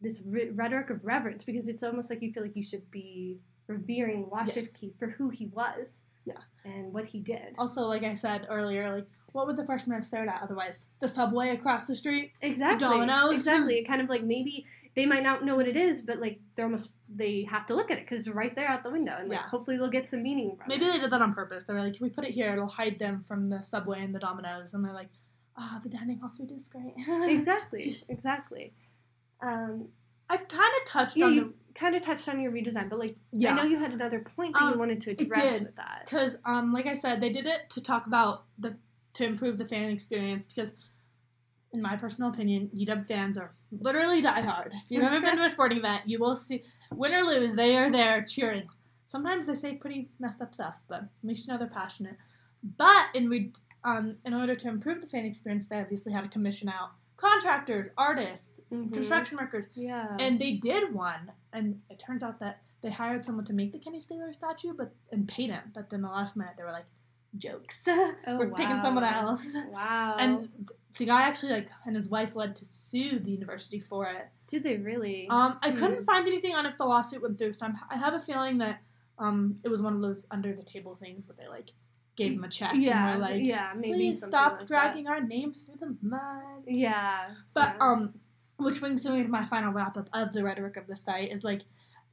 this 0.01 0.23
re- 0.25 0.51
rhetoric 0.51 0.89
of 0.91 1.05
reverence 1.05 1.45
because 1.45 1.69
it's 1.69 1.83
almost 1.83 2.09
like 2.09 2.23
you 2.23 2.33
feel 2.33 2.43
like 2.43 2.57
you 2.57 2.63
should 2.63 2.91
be 2.91 3.41
revering 3.67 4.25
Washakie 4.27 4.97
for 4.99 5.09
who 5.09 5.29
he 5.29 5.47
was, 5.49 6.03
Yeah. 6.25 6.41
and 6.65 6.93
what 6.93 7.05
he 7.05 7.21
did. 7.21 7.55
also, 7.59 7.83
like 7.83 8.03
I 8.05 8.15
said 8.15 8.47
earlier, 8.49 8.95
like 8.97 9.09
what 9.33 9.47
would 9.47 9.57
the 9.57 9.65
freshmen 9.65 9.95
have 9.95 10.05
stared 10.05 10.29
at 10.29 10.41
otherwise? 10.43 10.87
The 11.01 11.09
subway 11.09 11.51
across 11.51 11.87
the 11.87 11.95
street. 11.95 12.33
Exactly. 12.43 12.89
dominoes. 12.89 13.35
Exactly. 13.35 13.79
It 13.79 13.85
kind 13.89 14.01
of 14.01 14.09
like 14.09 14.23
maybe 14.23 14.67
they 14.97 15.07
might 15.07 15.23
not 15.23 15.45
know 15.45 15.57
what 15.57 15.69
it 15.69 15.77
is, 15.77 16.03
but 16.03 16.19
like 16.19 16.41
they're 16.57 16.65
almost 16.67 16.93
they 17.09 17.45
have 17.45 17.67
to 17.67 17.75
look 17.75 17.91
at 17.91 17.99
it 17.99 18.05
because 18.05 18.27
it's 18.27 18.35
right 18.35 18.55
there 18.57 18.69
out 18.69 18.83
the 18.83 18.91
window, 18.91 19.17
and 19.19 19.29
like 19.29 19.39
Yeah. 19.39 19.49
hopefully 19.49 19.77
they'll 19.77 19.89
get 19.91 20.09
some 20.09 20.23
meaning 20.23 20.57
from 20.57 20.67
Maybe 20.69 20.85
it. 20.85 20.93
they 20.93 20.99
did 20.99 21.11
that 21.11 21.23
on 21.23 21.33
purpose. 21.35 21.65
They 21.65 21.75
were 21.75 21.83
like, 21.83 21.95
if 21.95 22.01
we 22.01 22.09
put 22.11 22.25
it 22.25 22.33
here, 22.33 22.53
it'll 22.53 22.67
hide 22.67 22.99
them 22.99 23.23
from 23.27 23.49
the 23.51 23.63
subway 23.63 24.03
and 24.03 24.15
the 24.15 24.19
dominoes. 24.19 24.75
And 24.75 24.85
they're 24.85 24.93
like, 24.93 25.11
ah, 25.57 25.81
the 25.83 25.89
dining 25.89 26.19
hall 26.19 26.31
food 26.37 26.51
is 26.51 26.69
great. 26.69 26.95
exactly. 27.31 27.97
Exactly. 28.09 28.73
Um, 29.41 29.89
I've 30.29 30.47
kind 30.49 30.73
of 30.81 30.85
touched 30.87 31.17
yeah, 31.17 31.27
on 31.27 31.35
you 31.35 31.55
kind 31.75 31.95
of 31.97 32.03
touched 32.03 32.29
on 32.29 32.41
your 32.41 32.53
redesign, 32.53 32.89
but 32.91 32.99
like 32.99 33.17
yeah. 33.33 33.53
I 33.53 33.57
know 33.57 33.63
you 33.65 33.79
had 33.79 33.93
another 33.93 34.21
point 34.21 34.55
that 34.55 34.63
Um, 34.63 34.73
you 34.75 34.79
wanted 34.79 35.01
to 35.03 35.11
address 35.13 35.61
with 35.61 35.77
that. 35.77 36.03
because 36.05 36.37
um 36.45 36.73
like 36.73 36.87
i 36.87 36.95
said 36.95 37.21
they 37.21 37.31
did 37.31 37.47
it 37.47 37.69
to 37.71 37.81
talk 37.81 38.07
about 38.07 38.45
the 38.59 38.77
to 39.15 39.25
improve 39.25 39.59
the 39.59 39.67
fan 39.69 39.91
experience 39.91 40.47
because 40.47 40.75
in 41.73 41.81
my 41.83 41.97
personal 41.97 42.31
opinion 42.31 42.71
uw 42.77 43.07
fans 43.07 43.37
are 43.39 43.53
literally 43.71 44.21
diehard 44.23 44.69
if 44.85 44.91
you've 44.91 45.03
ever 45.03 45.21
been 45.21 45.37
to 45.37 45.45
a 45.45 45.49
sporting 45.49 45.79
event 45.79 46.03
you 46.07 46.19
will 46.19 46.35
see 46.35 46.63
win 46.93 47.15
or 47.15 47.23
lose 47.23 47.55
they 47.55 47.77
are 47.77 47.91
there 47.91 48.23
cheering 48.23 48.69
sometimes 49.07 49.47
they 49.47 49.55
say 49.55 49.75
pretty 49.75 50.09
messed 50.19 50.41
up 50.43 50.53
stuff 50.55 50.77
but 50.89 51.03
at 51.03 51.09
least 51.23 51.47
you 51.47 51.53
know 51.53 51.59
they're 51.59 51.69
passionate 51.69 52.17
but 52.77 53.07
in 53.15 53.29
re- 53.29 53.53
um, 53.85 54.17
in 54.27 54.35
order 54.35 54.55
to 54.55 54.69
improve 54.69 55.01
the 55.01 55.07
fan 55.07 55.25
experience 55.25 55.67
they 55.69 55.81
obviously 55.81 56.13
had 56.13 56.23
to 56.23 56.29
commission 56.29 56.69
out 56.69 56.91
contractors 57.17 57.89
artists 57.99 58.59
Mhm. 58.73 58.93
construction 58.93 59.37
workers 59.39 59.69
Yeah. 59.75 60.17
and 60.21 60.39
they 60.41 60.53
did 60.53 60.95
one, 60.95 61.33
and 61.53 61.81
it 61.91 61.99
turns 61.99 62.23
out 62.23 62.39
that 62.39 62.63
they 62.83 62.91
hired 62.91 63.25
someone 63.25 63.45
to 63.47 63.53
make 63.53 63.73
the 63.73 63.79
Kenny 63.79 64.01
Stabler 64.01 64.33
statue, 64.33 64.73
but 64.73 64.95
and 65.13 65.27
paid 65.29 65.51
him. 65.51 65.65
But 65.75 65.91
then 65.91 66.01
the 66.03 66.09
last 66.09 66.35
minute, 66.37 66.55
they 66.57 66.63
were 66.63 66.71
like, 66.73 66.87
"Jokes, 67.37 67.85
oh, 67.89 68.15
we're 68.39 68.51
picking 68.51 68.81
someone 68.81 69.05
else." 69.05 69.55
Wow. 69.71 70.17
And 70.19 70.49
the 70.99 71.07
guy 71.07 71.23
actually 71.23 71.53
like, 71.53 71.69
and 71.87 71.95
his 71.95 72.09
wife 72.09 72.35
led 72.35 72.57
to 72.57 72.65
sue 72.67 73.19
the 73.19 73.31
university 73.31 73.79
for 73.81 74.07
it. 74.11 74.29
did 74.49 74.65
they 74.65 74.77
really? 74.79 75.29
Um, 75.31 75.59
I 75.63 75.71
Hmm. 75.71 75.77
couldn't 75.77 76.05
find 76.05 76.27
anything 76.27 76.55
on 76.55 76.67
if 76.67 76.77
the 76.77 76.85
lawsuit 76.85 77.23
went 77.23 77.39
through, 77.39 77.53
so 77.53 77.67
I'm, 77.67 77.77
I 77.89 77.97
have 77.97 78.15
a 78.15 78.21
feeling 78.21 78.59
that 78.59 78.81
um, 79.19 79.57
it 79.65 79.69
was 79.69 79.81
one 79.83 79.95
of 79.95 80.01
those 80.01 80.27
under 80.31 80.53
the 80.55 80.63
table 80.65 80.97
things 80.97 81.29
where 81.29 81.37
they 81.39 81.47
like 81.49 81.71
gave 82.17 82.33
him 82.33 82.43
a 82.43 82.49
check 82.49 82.73
yeah. 82.75 83.11
and 83.13 83.21
were 83.21 83.27
like, 83.29 83.41
yeah. 83.43 83.73
Maybe 83.77 83.93
"Please 83.95 84.25
stop 84.25 84.53
like 84.53 84.61
that. 84.61 84.67
dragging 84.69 85.07
our 85.07 85.21
names 85.21 85.63
through 85.63 85.77
the 85.79 85.97
mud." 86.03 86.65
Yeah. 86.67 87.29
But 87.55 87.77
yeah. 87.79 87.87
um, 87.87 88.15
which 88.57 88.81
brings 88.81 89.07
me 89.09 89.23
to 89.23 89.29
my 89.29 89.45
final 89.45 89.73
wrap 89.73 89.97
up 89.97 90.09
of 90.13 90.33
the 90.33 90.43
rhetoric 90.43 90.77
of 90.77 90.87
the 90.89 90.97
site 90.97 91.31
is 91.31 91.45
like 91.45 91.63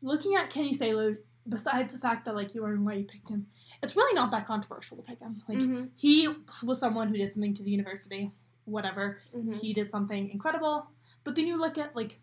looking 0.02 0.36
at 0.36 0.50
Kenny 0.52 0.74
Sailor. 0.74 1.18
Besides 1.50 1.94
the 1.94 2.00
fact 2.00 2.26
that 2.26 2.36
like 2.36 2.54
you 2.54 2.62
were 2.62 2.74
and 2.74 2.86
why 2.86 2.94
you 2.94 3.06
picked 3.06 3.30
him, 3.30 3.48
it's 3.82 3.96
really 3.96 4.14
not 4.14 4.32
that 4.32 4.46
controversial 4.46 4.98
to 4.98 5.04
pick 5.04 5.20
him. 5.20 5.42
Like 5.48 5.58
Mhm, 5.60 5.90
he 5.96 6.28
was 6.64 6.80
someone 6.80 7.08
who 7.08 7.18
did 7.18 7.32
something 7.32 7.54
to 7.54 7.64
the 7.64 7.72
university, 7.72 8.32
whatever. 8.66 9.20
mhm. 9.36 9.54
He 9.56 9.74
did 9.74 9.90
something 9.90 10.30
incredible. 10.30 10.90
But 11.24 11.36
then 11.36 11.48
you 11.48 11.58
look 11.58 11.78
at 11.78 11.96
like 11.96 12.20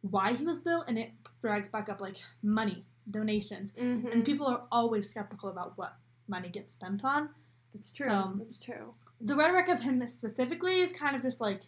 why 0.00 0.32
he 0.34 0.44
was 0.44 0.60
built, 0.60 0.84
and 0.88 0.98
it 0.98 1.10
drags 1.40 1.68
back 1.68 1.88
up 1.88 2.00
like 2.00 2.16
money, 2.42 2.84
donations, 3.10 3.72
Mhm. 3.72 4.10
and 4.12 4.24
people 4.24 4.46
are 4.46 4.66
always 4.72 5.08
skeptical 5.10 5.48
about 5.50 5.76
what 5.76 5.96
money 6.28 6.48
gets 6.48 6.72
spent 6.72 7.04
on. 7.04 7.28
It's 7.74 7.92
true. 7.92 8.06
so- 8.06 8.38
it's 8.42 8.58
true. 8.58 8.94
The 9.20 9.36
rhetoric 9.36 9.68
of 9.68 9.80
him 9.80 10.04
specifically 10.06 10.80
is 10.80 10.92
kind 10.92 11.14
of 11.14 11.22
just 11.22 11.40
like 11.40 11.62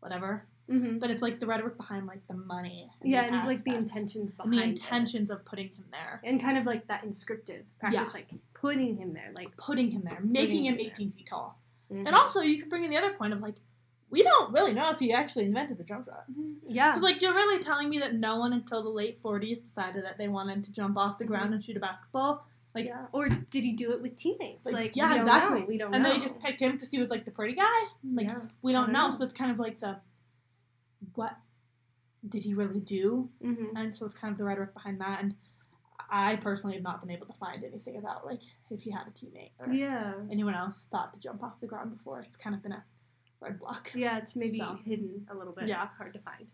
whatever. 0.00 0.46
Hmm 0.68 0.98
but 0.98 1.10
it's 1.10 1.20
like 1.22 1.40
the 1.40 1.46
rhetoric 1.46 1.76
behind 1.76 2.06
like 2.06 2.26
the 2.26 2.34
money 2.34 2.90
and 3.02 3.10
Yeah, 3.12 3.28
the 3.28 3.36
and 3.36 3.46
like 3.46 3.62
the 3.64 3.70
aspects 3.72 3.92
intentions 3.96 4.32
behind 4.32 4.52
the 4.54 4.58
it. 4.62 4.68
intentions 4.68 5.30
of 5.30 5.44
putting 5.44 5.68
him 5.68 5.84
there 5.92 6.20
and 6.24 6.40
kind 6.40 6.56
of 6.58 6.64
like 6.64 6.86
that 6.88 7.04
inscriptive 7.04 7.64
practice, 7.78 8.00
Yeah. 8.06 8.10
like 8.14 8.28
putting 8.54 8.96
him 8.96 9.12
there, 9.12 9.30
like 9.34 9.56
putting 9.58 9.90
him 9.90 10.02
there, 10.04 10.20
making 10.22 10.64
him 10.64 10.74
him 10.74 10.78
there. 10.84 10.92
18 10.92 11.12
feet 11.12 11.26
tall. 11.26 11.60
mhm. 11.92 12.06
And 12.06 12.14
also, 12.14 12.40
you 12.40 12.58
could 12.60 12.70
bring 12.70 12.84
in 12.84 12.90
the 12.90 12.96
other 12.96 13.12
point 13.12 13.32
of 13.34 13.40
like, 13.40 13.56
we 14.10 14.22
don't 14.22 14.52
really 14.52 14.72
know 14.72 14.90
if 14.90 14.98
he 15.00 15.12
actually 15.12 15.44
invented 15.44 15.76
the 15.76 15.84
jump 15.84 16.04
shot. 16.06 16.24
yeah, 16.66 16.90
Because 16.92 17.02
like 17.02 17.20
you're 17.20 17.34
really 17.34 17.62
telling 17.62 17.88
me 17.90 17.98
that 17.98 18.14
no 18.14 18.38
one 18.38 18.52
until 18.52 18.82
the 18.82 18.88
late 18.88 19.20
40s 19.22 19.62
decided 19.62 20.04
that 20.04 20.16
they 20.18 20.28
wanted 20.28 20.64
to 20.64 20.72
jump 20.72 20.96
off 20.96 21.18
the 21.18 21.24
ground 21.24 21.50
Mhm. 21.50 21.54
and 21.54 21.64
shoot 21.64 21.76
a 21.76 21.80
basketball, 21.80 22.46
like, 22.74 22.86
yeah. 22.86 23.06
Or 23.12 23.28
did 23.28 23.62
he 23.64 23.72
do 23.72 23.92
it 23.92 24.00
with 24.02 24.16
teammates? 24.16 24.64
Like, 24.66 24.74
Like, 24.74 24.96
yeah, 24.96 25.04
we 25.08 25.14
don't 25.14 25.18
exactly. 25.28 25.60
Know. 25.60 25.66
We 25.66 25.78
don't 25.78 25.94
and 25.94 26.02
know. 26.02 26.12
they 26.12 26.18
just 26.18 26.40
picked 26.40 26.60
him 26.60 26.72
because 26.72 26.90
he 26.90 26.98
was 26.98 27.08
like 27.10 27.24
the 27.24 27.30
pretty 27.30 27.54
guy. 27.54 27.80
Like 28.02 28.26
yeah. 28.28 28.38
we 28.62 28.72
don't, 28.72 28.84
don't 28.86 28.92
know. 28.92 29.10
know. 29.10 29.16
so 29.16 29.22
it's 29.24 29.32
kind 29.34 29.50
of 29.52 29.58
like 29.60 29.78
the 29.80 29.98
what 31.14 31.36
did 32.28 32.42
he 32.42 32.54
really 32.54 32.80
do? 32.80 33.30
Mhm. 33.42 33.72
And 33.76 33.94
so 33.94 34.06
it's 34.06 34.14
kind 34.14 34.32
of 34.32 34.38
the 34.38 34.44
rhetoric 34.44 34.72
behind 34.74 35.00
that. 35.00 35.22
And 35.22 35.36
I 36.10 36.36
personally 36.36 36.74
have 36.74 36.82
not 36.82 37.00
been 37.00 37.10
able 37.10 37.26
to 37.26 37.32
find 37.34 37.64
anything 37.64 37.96
about 37.96 38.24
like 38.26 38.40
if 38.70 38.82
he 38.82 38.90
had 38.90 39.06
a 39.06 39.10
teammate 39.10 39.52
or 39.58 39.72
Yeah. 39.72 40.14
anyone 40.30 40.54
else 40.54 40.86
thought 40.86 41.12
to 41.14 41.18
jump 41.18 41.42
off 41.42 41.60
the 41.60 41.66
ground 41.66 41.96
before. 41.96 42.20
It's 42.20 42.36
kind 42.36 42.54
of 42.56 42.62
been 42.62 42.72
a 42.72 42.84
red 43.40 43.58
block. 43.58 43.92
Yeah, 43.94 44.18
it's 44.18 44.34
maybe 44.36 44.58
So. 44.58 44.74
hidden 44.84 45.26
a 45.30 45.34
little 45.34 45.52
bit. 45.52 45.68
Yeah. 45.68 45.86
hard 45.86 46.12
to 46.14 46.20
find. 46.20 46.46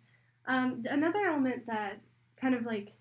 Um, 0.46 0.84
another 0.88 1.20
element 1.26 1.66
that 1.66 2.00
kind 2.36 2.54
of 2.54 2.64
like 2.64 2.94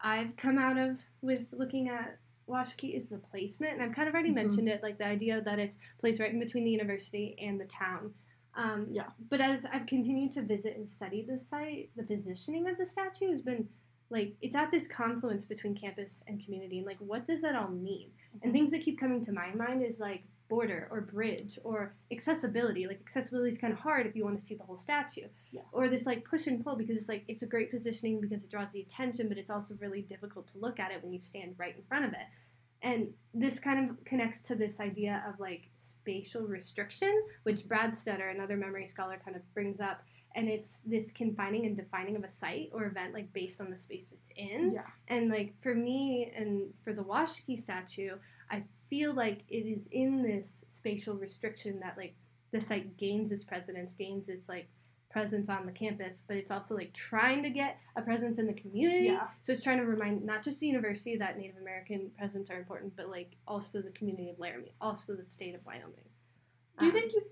I've 0.00 0.36
come 0.36 0.58
out 0.58 0.78
of 0.78 0.98
with 1.20 1.46
looking 1.52 1.88
at 1.88 2.18
Washakie 2.48 2.94
is 2.94 3.06
the 3.08 3.18
placement, 3.18 3.74
and 3.74 3.82
I've 3.82 3.94
kind 3.94 4.08
of 4.08 4.14
already 4.14 4.30
Mhm. 4.30 4.34
mentioned 4.34 4.68
it, 4.68 4.82
like 4.82 4.98
the 4.98 5.06
idea 5.06 5.40
that 5.42 5.58
it's 5.58 5.78
placed 5.98 6.18
right 6.20 6.32
in 6.32 6.40
between 6.40 6.64
the 6.64 6.70
university 6.70 7.38
and 7.38 7.60
the 7.60 7.66
town. 7.66 8.14
Um, 8.54 8.86
Yeah. 8.90 9.08
But 9.30 9.40
as 9.40 9.64
I've 9.66 9.86
continued 9.86 10.32
to 10.32 10.42
visit 10.42 10.76
and 10.76 10.88
study 10.88 11.22
the 11.22 11.38
site, 11.38 11.90
the 11.96 12.02
positioning 12.02 12.68
of 12.68 12.76
the 12.78 12.86
statue 12.86 13.30
has 13.30 13.42
been 13.42 13.68
like 14.10 14.34
it's 14.42 14.54
at 14.56 14.70
this 14.70 14.86
confluence 14.88 15.46
between 15.46 15.74
campus 15.74 16.22
and 16.26 16.44
community, 16.44 16.78
and 16.78 16.86
like 16.86 16.98
what 16.98 17.26
does 17.26 17.40
that 17.40 17.56
all 17.56 17.68
mean? 17.70 18.10
And 18.42 18.52
Mhm. 18.52 18.56
things 18.56 18.70
that 18.72 18.82
keep 18.82 18.98
coming 19.00 19.22
to 19.24 19.32
my 19.32 19.54
mind 19.54 19.82
is 19.82 19.98
like 20.00 20.24
border 20.48 20.86
or 20.90 21.00
bridge 21.00 21.58
or 21.64 21.94
accessibility. 22.10 22.86
Like 22.86 23.00
accessibility 23.00 23.52
is 23.52 23.58
kind 23.58 23.72
of 23.72 23.78
hard 23.78 24.06
if 24.06 24.14
you 24.14 24.22
want 24.22 24.38
to 24.38 24.44
see 24.44 24.54
the 24.54 24.64
whole 24.64 24.76
statue. 24.76 25.28
Yeah. 25.50 25.62
Or 25.72 25.88
this 25.88 26.04
like 26.04 26.26
push 26.26 26.46
and 26.46 26.62
pull 26.62 26.76
because 26.76 26.98
it's 26.98 27.08
like 27.08 27.24
it's 27.26 27.42
a 27.42 27.46
great 27.46 27.70
positioning 27.70 28.20
because 28.20 28.44
it 28.44 28.50
draws 28.50 28.70
the 28.72 28.82
attention, 28.82 29.28
but 29.28 29.38
it's 29.38 29.50
also 29.50 29.74
really 29.76 30.02
difficult 30.02 30.46
to 30.48 30.58
look 30.58 30.78
at 30.78 30.92
it 30.92 31.02
when 31.02 31.14
you 31.14 31.22
stand 31.22 31.58
right 31.58 31.74
in 31.74 31.82
front 31.84 32.04
of 32.04 32.12
it. 32.12 32.26
And 32.82 33.14
this 33.32 33.58
kind 33.60 33.88
of 33.88 34.04
connects 34.04 34.42
to 34.42 34.54
this 34.54 34.78
idea 34.78 35.24
of 35.26 35.40
like 35.40 35.70
spatial 36.02 36.42
restriction, 36.42 37.22
which 37.44 37.60
Branstetter, 37.68 38.34
another 38.34 38.56
memory 38.56 38.86
scholar, 38.86 39.20
kind 39.24 39.36
of 39.36 39.54
brings 39.54 39.80
up. 39.80 40.02
And 40.34 40.48
it's 40.48 40.80
this 40.84 41.12
confining 41.12 41.66
and 41.66 41.76
defining 41.76 42.16
of 42.16 42.24
a 42.24 42.28
site 42.28 42.70
or 42.72 42.86
event 42.86 43.14
like 43.14 43.32
based 43.32 43.60
on 43.60 43.70
the 43.70 43.76
space 43.76 44.06
it's 44.10 44.30
in. 44.34 44.72
Yeah. 44.74 44.86
And 45.08 45.30
like 45.30 45.54
for 45.62 45.74
me 45.74 46.32
and 46.34 46.72
for 46.82 46.92
the 46.92 47.02
Washakie 47.04 47.58
statue, 47.58 48.16
I 48.50 48.64
feel 48.90 49.12
like 49.12 49.42
it 49.48 49.66
is 49.66 49.86
in 49.92 50.22
this 50.22 50.64
spatial 50.72 51.14
restriction 51.14 51.78
that 51.80 51.96
like 51.96 52.16
the 52.50 52.60
site 52.60 52.96
gains 52.96 53.30
its 53.30 53.44
presence, 53.44 53.94
gains 53.94 54.28
its 54.28 54.48
like 54.48 54.68
presence 55.12 55.48
on 55.48 55.66
the 55.66 55.72
campus, 55.72 56.22
but 56.26 56.36
it's 56.36 56.50
also 56.50 56.74
like 56.74 56.92
trying 56.94 57.42
to 57.42 57.50
get 57.50 57.78
a 57.96 58.02
presence 58.02 58.38
in 58.38 58.46
the 58.46 58.54
community. 58.54 59.04
Yeah. 59.06 59.28
So 59.42 59.52
it's 59.52 59.62
trying 59.62 59.78
to 59.78 59.84
remind 59.84 60.24
not 60.24 60.42
just 60.42 60.58
the 60.60 60.66
university 60.66 61.16
that 61.18 61.38
Native 61.38 61.58
American 61.60 62.10
presence 62.18 62.50
are 62.50 62.56
important, 62.58 62.96
but 62.96 63.08
like 63.08 63.36
also 63.46 63.82
the 63.82 63.90
community 63.90 64.30
of 64.30 64.38
Laramie, 64.38 64.74
also 64.80 65.14
the 65.14 65.22
state 65.24 65.54
of 65.54 65.64
Wyoming. 65.66 66.08
Do 66.78 66.86
you 66.86 66.92
Um, 66.92 66.98
think 66.98 67.12
you? 67.12 67.22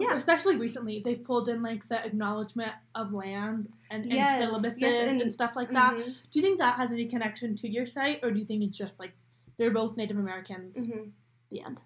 yeah. 0.00 0.14
Especially 0.16 0.56
recently, 0.56 1.00
they've 1.04 1.22
pulled 1.22 1.48
in 1.48 1.62
like 1.62 1.86
the 1.88 2.04
acknowledgement 2.04 2.72
of 2.96 3.12
lands 3.12 3.68
and, 3.90 4.04
and 4.04 4.12
Yes, 4.12 4.42
syllabuses 4.42 4.80
yes, 4.80 5.10
and, 5.12 5.22
and- 5.22 5.32
stuff 5.32 5.54
like 5.54 5.70
that. 5.70 5.94
Mhm, 5.94 6.04
Do 6.04 6.38
you 6.38 6.42
think 6.42 6.58
that 6.58 6.76
has 6.76 6.90
any 6.90 7.06
connection 7.06 7.54
to 7.56 7.68
your 7.68 7.86
site, 7.86 8.20
or 8.24 8.32
do 8.32 8.38
you 8.40 8.44
think 8.44 8.64
it's 8.64 8.76
just 8.76 8.98
like 8.98 9.12
they're 9.56 9.70
both 9.70 9.96
Native 9.96 10.18
Americans? 10.18 10.76
mhm. 10.84 11.12
The 11.50 11.60
end. 11.60 11.80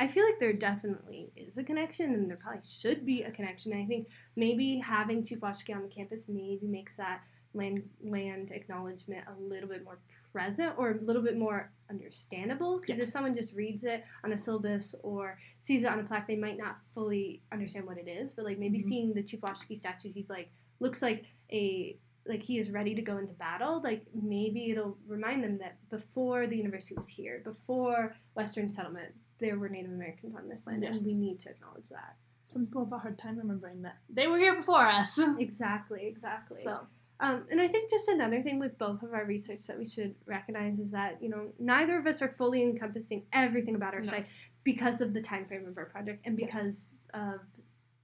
I 0.00 0.08
feel 0.08 0.24
like 0.24 0.38
there 0.38 0.54
definitely 0.54 1.30
is 1.36 1.58
a 1.58 1.62
connection, 1.62 2.14
and 2.14 2.28
there 2.30 2.38
probably 2.38 2.62
should 2.66 3.04
be 3.04 3.22
a 3.22 3.30
connection. 3.30 3.74
I 3.74 3.84
think 3.84 4.08
maybe 4.34 4.78
having 4.78 5.22
Chief 5.22 5.44
on 5.44 5.52
the 5.60 5.88
campus 5.94 6.24
maybe 6.26 6.66
makes 6.66 6.96
that 6.96 7.20
land 7.52 7.82
land 8.02 8.50
acknowledgement 8.50 9.24
a 9.28 9.38
little 9.38 9.68
bit 9.68 9.84
more 9.84 9.98
present 10.32 10.72
or 10.78 10.92
a 10.92 11.00
little 11.02 11.20
bit 11.20 11.36
more 11.36 11.70
understandable. 11.90 12.80
Because 12.80 12.96
Yeah. 12.96 13.02
if 13.02 13.10
someone 13.10 13.34
just 13.34 13.52
reads 13.52 13.84
it 13.84 14.02
on 14.24 14.32
a 14.32 14.38
syllabus 14.38 14.94
or 15.02 15.38
sees 15.58 15.84
it 15.84 15.88
on 15.92 16.00
a 16.00 16.04
plaque, 16.04 16.26
they 16.26 16.36
might 16.36 16.56
not 16.56 16.82
fully 16.94 17.42
understand 17.52 17.86
what 17.86 17.98
it 17.98 18.08
is. 18.08 18.32
But 18.32 18.46
like 18.46 18.58
maybe 18.58 18.78
Mhm. 18.78 18.88
seeing 18.88 19.12
the 19.12 19.22
Chief 19.22 19.40
statue, 19.76 20.12
he's 20.12 20.30
like 20.30 20.50
looks 20.78 21.02
like 21.02 21.26
a 21.52 21.98
like 22.24 22.42
he 22.42 22.58
is 22.58 22.70
ready 22.70 22.94
to 22.94 23.02
go 23.02 23.18
into 23.18 23.34
battle, 23.34 23.82
like 23.82 24.06
maybe 24.14 24.70
it'll 24.70 24.96
remind 25.06 25.44
them 25.44 25.58
that 25.58 25.76
before 25.90 26.46
the 26.46 26.56
university 26.56 26.94
was 26.94 27.08
here, 27.08 27.40
before 27.40 28.14
Western 28.34 28.70
settlement, 28.70 29.14
there 29.40 29.58
were 29.58 29.68
Native 29.68 29.90
Americans 29.92 30.34
on 30.36 30.48
this 30.48 30.66
land, 30.66 30.84
and 30.84 31.04
we 31.04 31.14
need 31.14 31.40
to 31.40 31.50
acknowledge 31.50 31.88
that. 31.90 32.16
Some 32.48 32.64
people 32.64 32.84
have 32.84 32.92
a 32.92 32.98
hard 32.98 33.18
time 33.18 33.38
remembering 33.38 33.82
that 33.82 33.96
they 34.08 34.26
were 34.26 34.38
here 34.38 34.54
before 34.56 34.84
us. 34.86 35.18
Exactly, 35.38 36.06
exactly. 36.06 36.58
so 36.62 36.80
Um, 37.20 37.44
and 37.50 37.60
I 37.60 37.68
think 37.68 37.90
just 37.90 38.08
another 38.08 38.42
thing 38.42 38.58
with 38.58 38.76
both 38.78 39.02
of 39.02 39.12
our 39.12 39.24
research 39.24 39.66
that 39.66 39.78
we 39.78 39.86
should 39.86 40.14
recognize 40.26 40.78
is 40.78 40.90
that 40.90 41.22
you 41.22 41.28
know 41.28 41.52
neither 41.58 41.98
of 41.98 42.06
us 42.06 42.22
are 42.22 42.34
fully 42.38 42.62
encompassing 42.62 43.24
everything 43.32 43.74
about 43.76 43.94
our 43.94 44.00
No. 44.00 44.10
site 44.10 44.26
because 44.64 45.00
of 45.00 45.12
the 45.14 45.22
time 45.22 45.46
frame 45.46 45.66
of 45.66 45.76
our 45.78 45.86
project 45.86 46.22
and 46.26 46.38
Yes. 46.38 46.50
because 46.50 46.86
of 47.14 47.40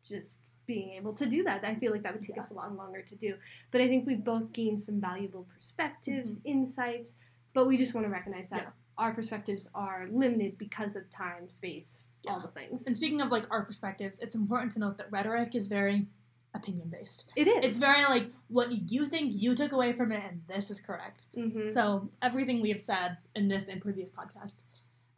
just 0.04 0.38
being 0.66 0.90
able 0.94 1.14
to 1.14 1.26
do 1.26 1.42
that. 1.44 1.64
I 1.64 1.74
feel 1.76 1.92
like 1.92 2.02
that 2.02 2.12
would 2.12 2.22
take 2.22 2.36
Yeah. 2.36 2.42
us 2.42 2.50
a 2.50 2.54
lot 2.54 2.74
longer 2.76 3.02
to 3.02 3.16
do. 3.16 3.36
But 3.70 3.80
I 3.80 3.88
think 3.88 4.06
we've 4.06 4.22
both 4.24 4.52
gained 4.52 4.80
some 4.82 5.00
valuable 5.00 5.44
perspectives, 5.54 6.36
Mhm. 6.36 6.40
insights. 6.44 7.16
But 7.52 7.66
we 7.68 7.76
just 7.76 7.94
want 7.94 8.04
to 8.06 8.10
recognize 8.10 8.48
that 8.50 8.62
Yeah. 8.64 8.70
Our 8.98 9.12
perspectives 9.12 9.68
are 9.74 10.06
limited 10.10 10.56
because 10.58 10.96
of 10.96 11.10
time, 11.10 11.48
space, 11.48 12.04
all 12.28 12.40
the 12.40 12.48
things. 12.48 12.86
And 12.86 12.96
speaking 12.96 13.20
of 13.20 13.30
like 13.30 13.44
our 13.50 13.64
perspectives, 13.64 14.18
it's 14.20 14.34
important 14.34 14.72
to 14.72 14.78
note 14.78 14.98
that 14.98 15.10
rhetoric 15.12 15.54
is 15.54 15.66
very 15.66 16.06
opinion 16.54 16.88
based. 16.88 17.24
It 17.36 17.46
is. 17.46 17.58
It's 17.62 17.78
very 17.78 18.04
like 18.04 18.30
what 18.48 18.90
you 18.90 19.06
think 19.06 19.34
you 19.34 19.54
took 19.54 19.72
away 19.72 19.92
from 19.92 20.10
it, 20.12 20.22
and 20.28 20.40
this 20.48 20.70
is 20.70 20.80
correct. 20.80 21.24
Mhm. 21.36 21.72
So 21.74 22.10
everything 22.22 22.60
we 22.62 22.70
have 22.70 22.80
said 22.82 23.18
in 23.34 23.48
this 23.48 23.68
and 23.68 23.80
previous 23.80 24.10
podcasts, 24.10 24.62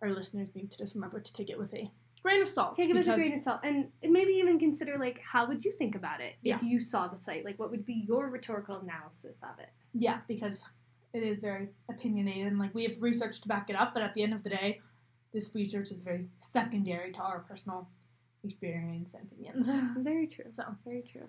our 0.02 0.10
listeners 0.10 0.54
need 0.54 0.70
to 0.72 0.78
just 0.78 0.94
remember 0.94 1.20
to 1.20 1.32
take 1.32 1.48
it 1.48 1.58
with 1.58 1.72
a 1.74 1.90
grain 2.22 2.42
of 2.42 2.48
salt. 2.48 2.74
Take 2.74 2.90
it 2.90 2.94
with 2.96 3.06
a 3.08 3.14
grain 3.14 3.34
of 3.34 3.42
salt, 3.42 3.60
and 3.62 3.90
maybe 4.02 4.32
even 4.32 4.58
consider 4.58 4.98
like 4.98 5.20
how 5.20 5.46
would 5.46 5.64
you 5.64 5.70
think 5.72 5.94
about 5.94 6.20
it 6.20 6.34
Yeah. 6.42 6.56
if 6.56 6.62
you 6.64 6.80
saw 6.80 7.06
the 7.06 7.16
site? 7.16 7.44
Like, 7.44 7.58
what 7.60 7.70
would 7.70 7.86
be 7.86 7.94
your 8.08 8.28
rhetorical 8.28 8.76
analysis 8.80 9.38
of 9.44 9.58
it? 9.60 9.70
Yeah, 9.94 10.20
because 10.26 10.62
it 11.14 11.22
is 11.22 11.38
very 11.40 11.68
opinionated, 11.90 12.46
and 12.48 12.58
like 12.58 12.74
we 12.74 12.84
have 12.84 13.00
research 13.00 13.40
to 13.42 13.48
back 13.48 13.70
it 13.70 13.76
up. 13.76 13.94
But 13.94 14.02
at 14.02 14.14
the 14.14 14.22
end 14.22 14.34
of 14.34 14.42
the 14.42 14.50
day, 14.50 14.80
this 15.32 15.50
research 15.54 15.90
is 15.90 16.00
very 16.00 16.26
secondary 16.38 17.12
to 17.12 17.20
our 17.20 17.40
personal 17.40 17.88
experience 18.44 19.14
and 19.14 19.24
opinions. 19.30 19.68
Very 20.04 20.26
true. 20.26 20.44
so, 20.50 20.62
Very 20.84 21.02
true. 21.02 21.26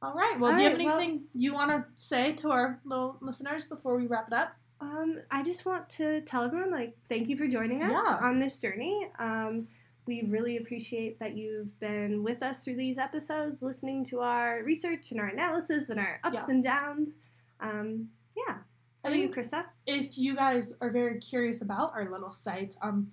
all 0.00 0.14
right. 0.14 0.36
Well, 0.40 0.50
All 0.52 0.56
do 0.56 0.62
you 0.62 0.68
have 0.70 0.78
right, 0.78 0.86
well- 0.86 0.98
anything 0.98 1.24
you 1.34 1.52
want 1.52 1.70
to 1.70 1.84
say 1.96 2.32
to 2.34 2.50
our 2.50 2.80
little 2.84 3.18
listeners 3.20 3.64
before 3.64 3.96
we 3.96 4.06
wrap 4.06 4.28
it 4.28 4.32
up? 4.34 4.54
Um, 4.80 5.18
I 5.30 5.42
just 5.42 5.66
want 5.66 5.88
to 5.90 6.20
tell 6.22 6.44
everyone 6.44 6.70
like 6.70 6.96
thank 7.08 7.28
you 7.28 7.36
for 7.36 7.46
joining 7.48 7.82
us 7.82 7.90
Yeah. 7.92 8.18
on 8.22 8.38
this 8.38 8.58
journey. 8.60 9.08
Um, 9.18 9.66
we 10.06 10.22
really 10.22 10.56
appreciate 10.56 11.18
that 11.18 11.36
you've 11.36 11.78
been 11.80 12.22
with 12.24 12.42
us 12.42 12.64
through 12.64 12.76
these 12.76 12.96
episodes, 12.96 13.60
listening 13.60 14.04
to 14.06 14.20
our 14.20 14.62
research 14.64 15.10
and 15.10 15.20
our 15.20 15.26
analysis 15.26 15.88
and 15.90 15.98
our 16.00 16.20
ups 16.24 16.36
Yeah. 16.36 16.46
and 16.48 16.64
downs. 16.64 17.14
Um, 17.60 18.08
yeah. 18.36 18.58
I 19.04 19.08
How 19.08 19.14
about 19.14 19.18
you, 19.20 19.32
think 19.32 19.46
Carissa? 19.46 19.64
if 19.86 20.18
you 20.18 20.34
guys 20.34 20.72
are 20.80 20.90
very 20.90 21.18
curious 21.20 21.62
about 21.62 21.92
our 21.94 22.10
little 22.10 22.32
site, 22.32 22.76
um, 22.82 23.12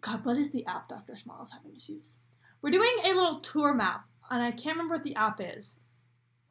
God, 0.00 0.24
what 0.24 0.38
is 0.38 0.50
the 0.50 0.64
app 0.66 0.88
Dr. 0.88 1.16
Small 1.16 1.42
is 1.42 1.50
having 1.50 1.74
us 1.74 1.88
use? 1.88 2.18
We're 2.62 2.70
doing 2.70 2.94
a 3.04 3.08
little 3.08 3.40
tour 3.40 3.74
map, 3.74 4.04
and 4.30 4.42
I 4.42 4.50
can't 4.52 4.76
remember 4.76 4.94
what 4.94 5.04
the 5.04 5.16
app 5.16 5.40
is, 5.40 5.78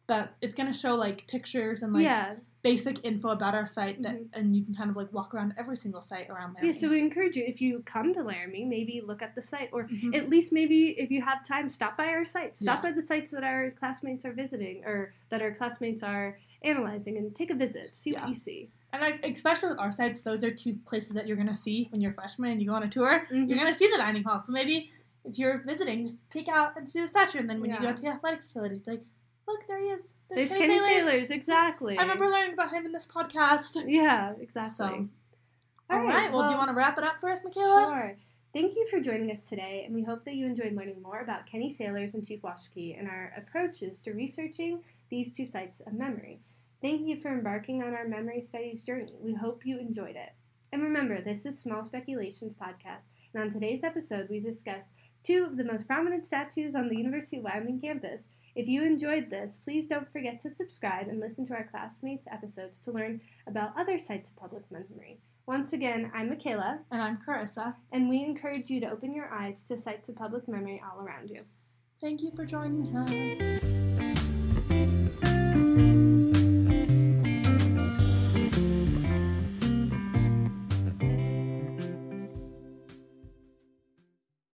but 0.07 0.33
it's 0.41 0.55
gonna 0.55 0.73
show 0.73 0.95
like 0.95 1.25
pictures 1.27 1.81
and 1.81 1.93
like 1.93 2.03
yeah. 2.03 2.35
basic 2.61 3.03
info 3.03 3.29
about 3.29 3.53
our 3.55 3.65
site, 3.65 4.01
that, 4.03 4.15
Mhm. 4.15 4.27
and 4.33 4.55
you 4.55 4.63
can 4.63 4.73
kind 4.73 4.89
of 4.89 4.95
like 4.95 5.11
walk 5.13 5.33
around 5.33 5.53
every 5.57 5.75
single 5.77 6.01
site 6.01 6.29
around 6.29 6.55
there. 6.55 6.65
Yeah, 6.65 6.71
so 6.71 6.89
we 6.89 6.99
encourage 6.99 7.35
you 7.35 7.43
if 7.45 7.61
you 7.61 7.81
come 7.85 8.13
to 8.13 8.23
Laramie, 8.23 8.65
maybe 8.65 9.01
look 9.05 9.21
at 9.21 9.35
the 9.35 9.41
site 9.41 9.69
or 9.71 9.83
Mhm. 9.87 10.15
at 10.15 10.29
least 10.29 10.51
maybe 10.51 10.89
if 10.99 11.11
you 11.11 11.21
have 11.21 11.45
time, 11.45 11.69
stop 11.69 11.97
by 11.97 12.07
our 12.09 12.25
site. 12.25 12.57
Stop 12.57 12.83
Yeah. 12.83 12.89
by 12.89 12.95
the 12.95 13.01
sites 13.05 13.31
that 13.31 13.43
our 13.43 13.71
classmates 13.71 14.25
are 14.25 14.33
visiting 14.33 14.83
or 14.85 15.13
that 15.29 15.41
our 15.41 15.53
classmates 15.53 16.01
are 16.03 16.37
analyzing 16.63 17.17
and 17.17 17.35
take 17.35 17.51
a 17.51 17.55
visit. 17.55 17.95
See 17.95 18.11
Yeah. 18.11 18.21
what 18.21 18.29
you 18.29 18.35
see. 18.35 18.69
and 18.93 19.03
I, 19.03 19.19
especially 19.27 19.67
with 19.67 19.79
our 19.79 19.91
sites, 19.91 20.21
those 20.21 20.41
are 20.41 20.51
two 20.51 20.75
places 20.85 21.11
that 21.15 21.27
you're 21.27 21.35
gonna 21.35 21.53
see 21.53 21.89
when 21.91 21.99
you're 21.99 22.11
a 22.11 22.13
freshman 22.13 22.51
and 22.51 22.61
you 22.61 22.69
go 22.69 22.75
on 22.75 22.83
a 22.83 22.87
tour. 22.87 23.25
Mhm. 23.29 23.49
You're 23.49 23.57
gonna 23.57 23.73
see 23.73 23.89
the 23.89 23.97
dining 23.97 24.23
hall. 24.23 24.39
So 24.39 24.53
maybe 24.53 24.89
if 25.25 25.37
you're 25.37 25.57
visiting, 25.57 26.05
just 26.05 26.29
peek 26.29 26.47
out 26.47 26.77
and 26.77 26.89
see 26.89 27.01
the 27.01 27.07
statue, 27.09 27.39
and 27.39 27.49
then 27.49 27.59
when 27.59 27.71
you 27.71 27.79
go 27.81 27.91
to 27.91 28.01
the 28.01 28.07
athletics 28.07 28.47
facilities, 28.47 28.79
be 28.79 28.91
like, 28.91 29.03
look, 29.47 29.67
there 29.67 29.79
he 29.79 29.87
is. 29.87 30.07
There's 30.29 30.49
Kenny 30.49 30.61
Kenny 30.61 30.79
Sailors." 30.79 31.03
Sailors, 31.05 31.29
exactly. 31.31 31.97
I 31.97 32.01
remember 32.01 32.27
learning 32.27 32.53
about 32.53 32.71
him 32.71 32.85
in 32.85 32.91
this 32.91 33.05
podcast. 33.07 33.83
Yeah, 33.87 34.33
exactly. 34.39 34.71
So, 34.75 35.07
all 35.89 36.03
right. 36.03 36.31
Well, 36.31 36.43
do 36.47 36.51
you 36.51 36.57
want 36.57 36.69
to 36.69 36.75
wrap 36.75 36.97
it 36.97 37.03
up 37.03 37.19
for 37.19 37.29
us, 37.29 37.43
Makayla? 37.43 37.85
Sure. 37.85 38.17
Thank 38.53 38.75
you 38.75 38.87
for 38.89 39.01
joining 39.01 39.31
us 39.31 39.41
today, 39.49 39.83
and 39.85 39.93
we 39.93 40.01
hope 40.03 40.23
that 40.25 40.35
you 40.35 40.45
enjoyed 40.45 40.73
learning 40.73 41.01
more 41.01 41.19
about 41.19 41.45
Kenny 41.45 41.73
Sailors 41.73 42.13
and 42.13 42.25
Chief 42.25 42.41
Washakie 42.41 42.97
and 42.97 43.07
our 43.07 43.33
approaches 43.35 43.99
to 43.99 44.13
researching 44.13 44.81
these 45.09 45.31
two 45.31 45.45
sites 45.45 45.81
of 45.81 45.93
memory. 45.93 46.39
Thank 46.81 47.01
you 47.05 47.19
for 47.21 47.29
embarking 47.31 47.83
on 47.83 47.93
our 47.93 48.07
memory 48.07 48.41
studies 48.41 48.83
journey. 48.83 49.13
We 49.19 49.33
hope 49.33 49.65
you 49.65 49.77
enjoyed 49.77 50.15
it. 50.15 50.31
And 50.71 50.81
remember, 50.81 51.19
this 51.21 51.45
is 51.45 51.59
Small 51.59 51.83
Speculations 51.83 52.53
Podcast, 52.53 53.03
and 53.33 53.43
on 53.43 53.51
today's 53.51 53.83
episode, 53.83 54.29
we 54.29 54.39
discuss 54.39 54.85
two 55.23 55.43
of 55.45 55.57
the 55.57 55.63
most 55.65 55.85
prominent 55.85 56.25
statues 56.25 56.75
on 56.75 56.87
the 56.87 56.97
University 56.97 57.37
of 57.37 57.43
Wyoming 57.43 57.81
campus. 57.81 58.21
If 58.55 58.67
you 58.69 58.83
enjoyed 58.83 59.29
this, 59.29 59.59
please 59.63 59.87
don't 59.89 60.09
forget 60.11 60.41
to 60.41 60.53
subscribe 60.55 61.09
and 61.09 61.19
listen 61.19 61.45
to 61.47 61.53
our 61.53 61.65
classmates' 61.65 62.25
episodes 62.31 62.79
to 62.79 62.91
learn 62.91 63.19
about 63.47 63.73
other 63.77 63.97
sites 63.97 64.29
of 64.29 64.37
public 64.37 64.63
memory. 64.71 65.19
Once 65.45 65.73
again, 65.73 66.09
I'm 66.13 66.29
Makayla, 66.29 66.79
And 66.89 67.01
I'm 67.01 67.17
Carissa. 67.17 67.75
and 67.91 68.09
we 68.09 68.23
encourage 68.23 68.69
you 68.69 68.79
to 68.79 68.89
open 68.89 69.13
your 69.13 69.31
eyes 69.31 69.63
to 69.65 69.77
sites 69.77 70.07
of 70.09 70.15
public 70.15 70.47
memory 70.47 70.81
all 70.83 71.05
around 71.05 71.29
you. 71.29 71.41
Thank 72.01 72.21
you 72.23 72.31
for 72.31 72.45
joining 72.45 72.95
us. 72.95 73.94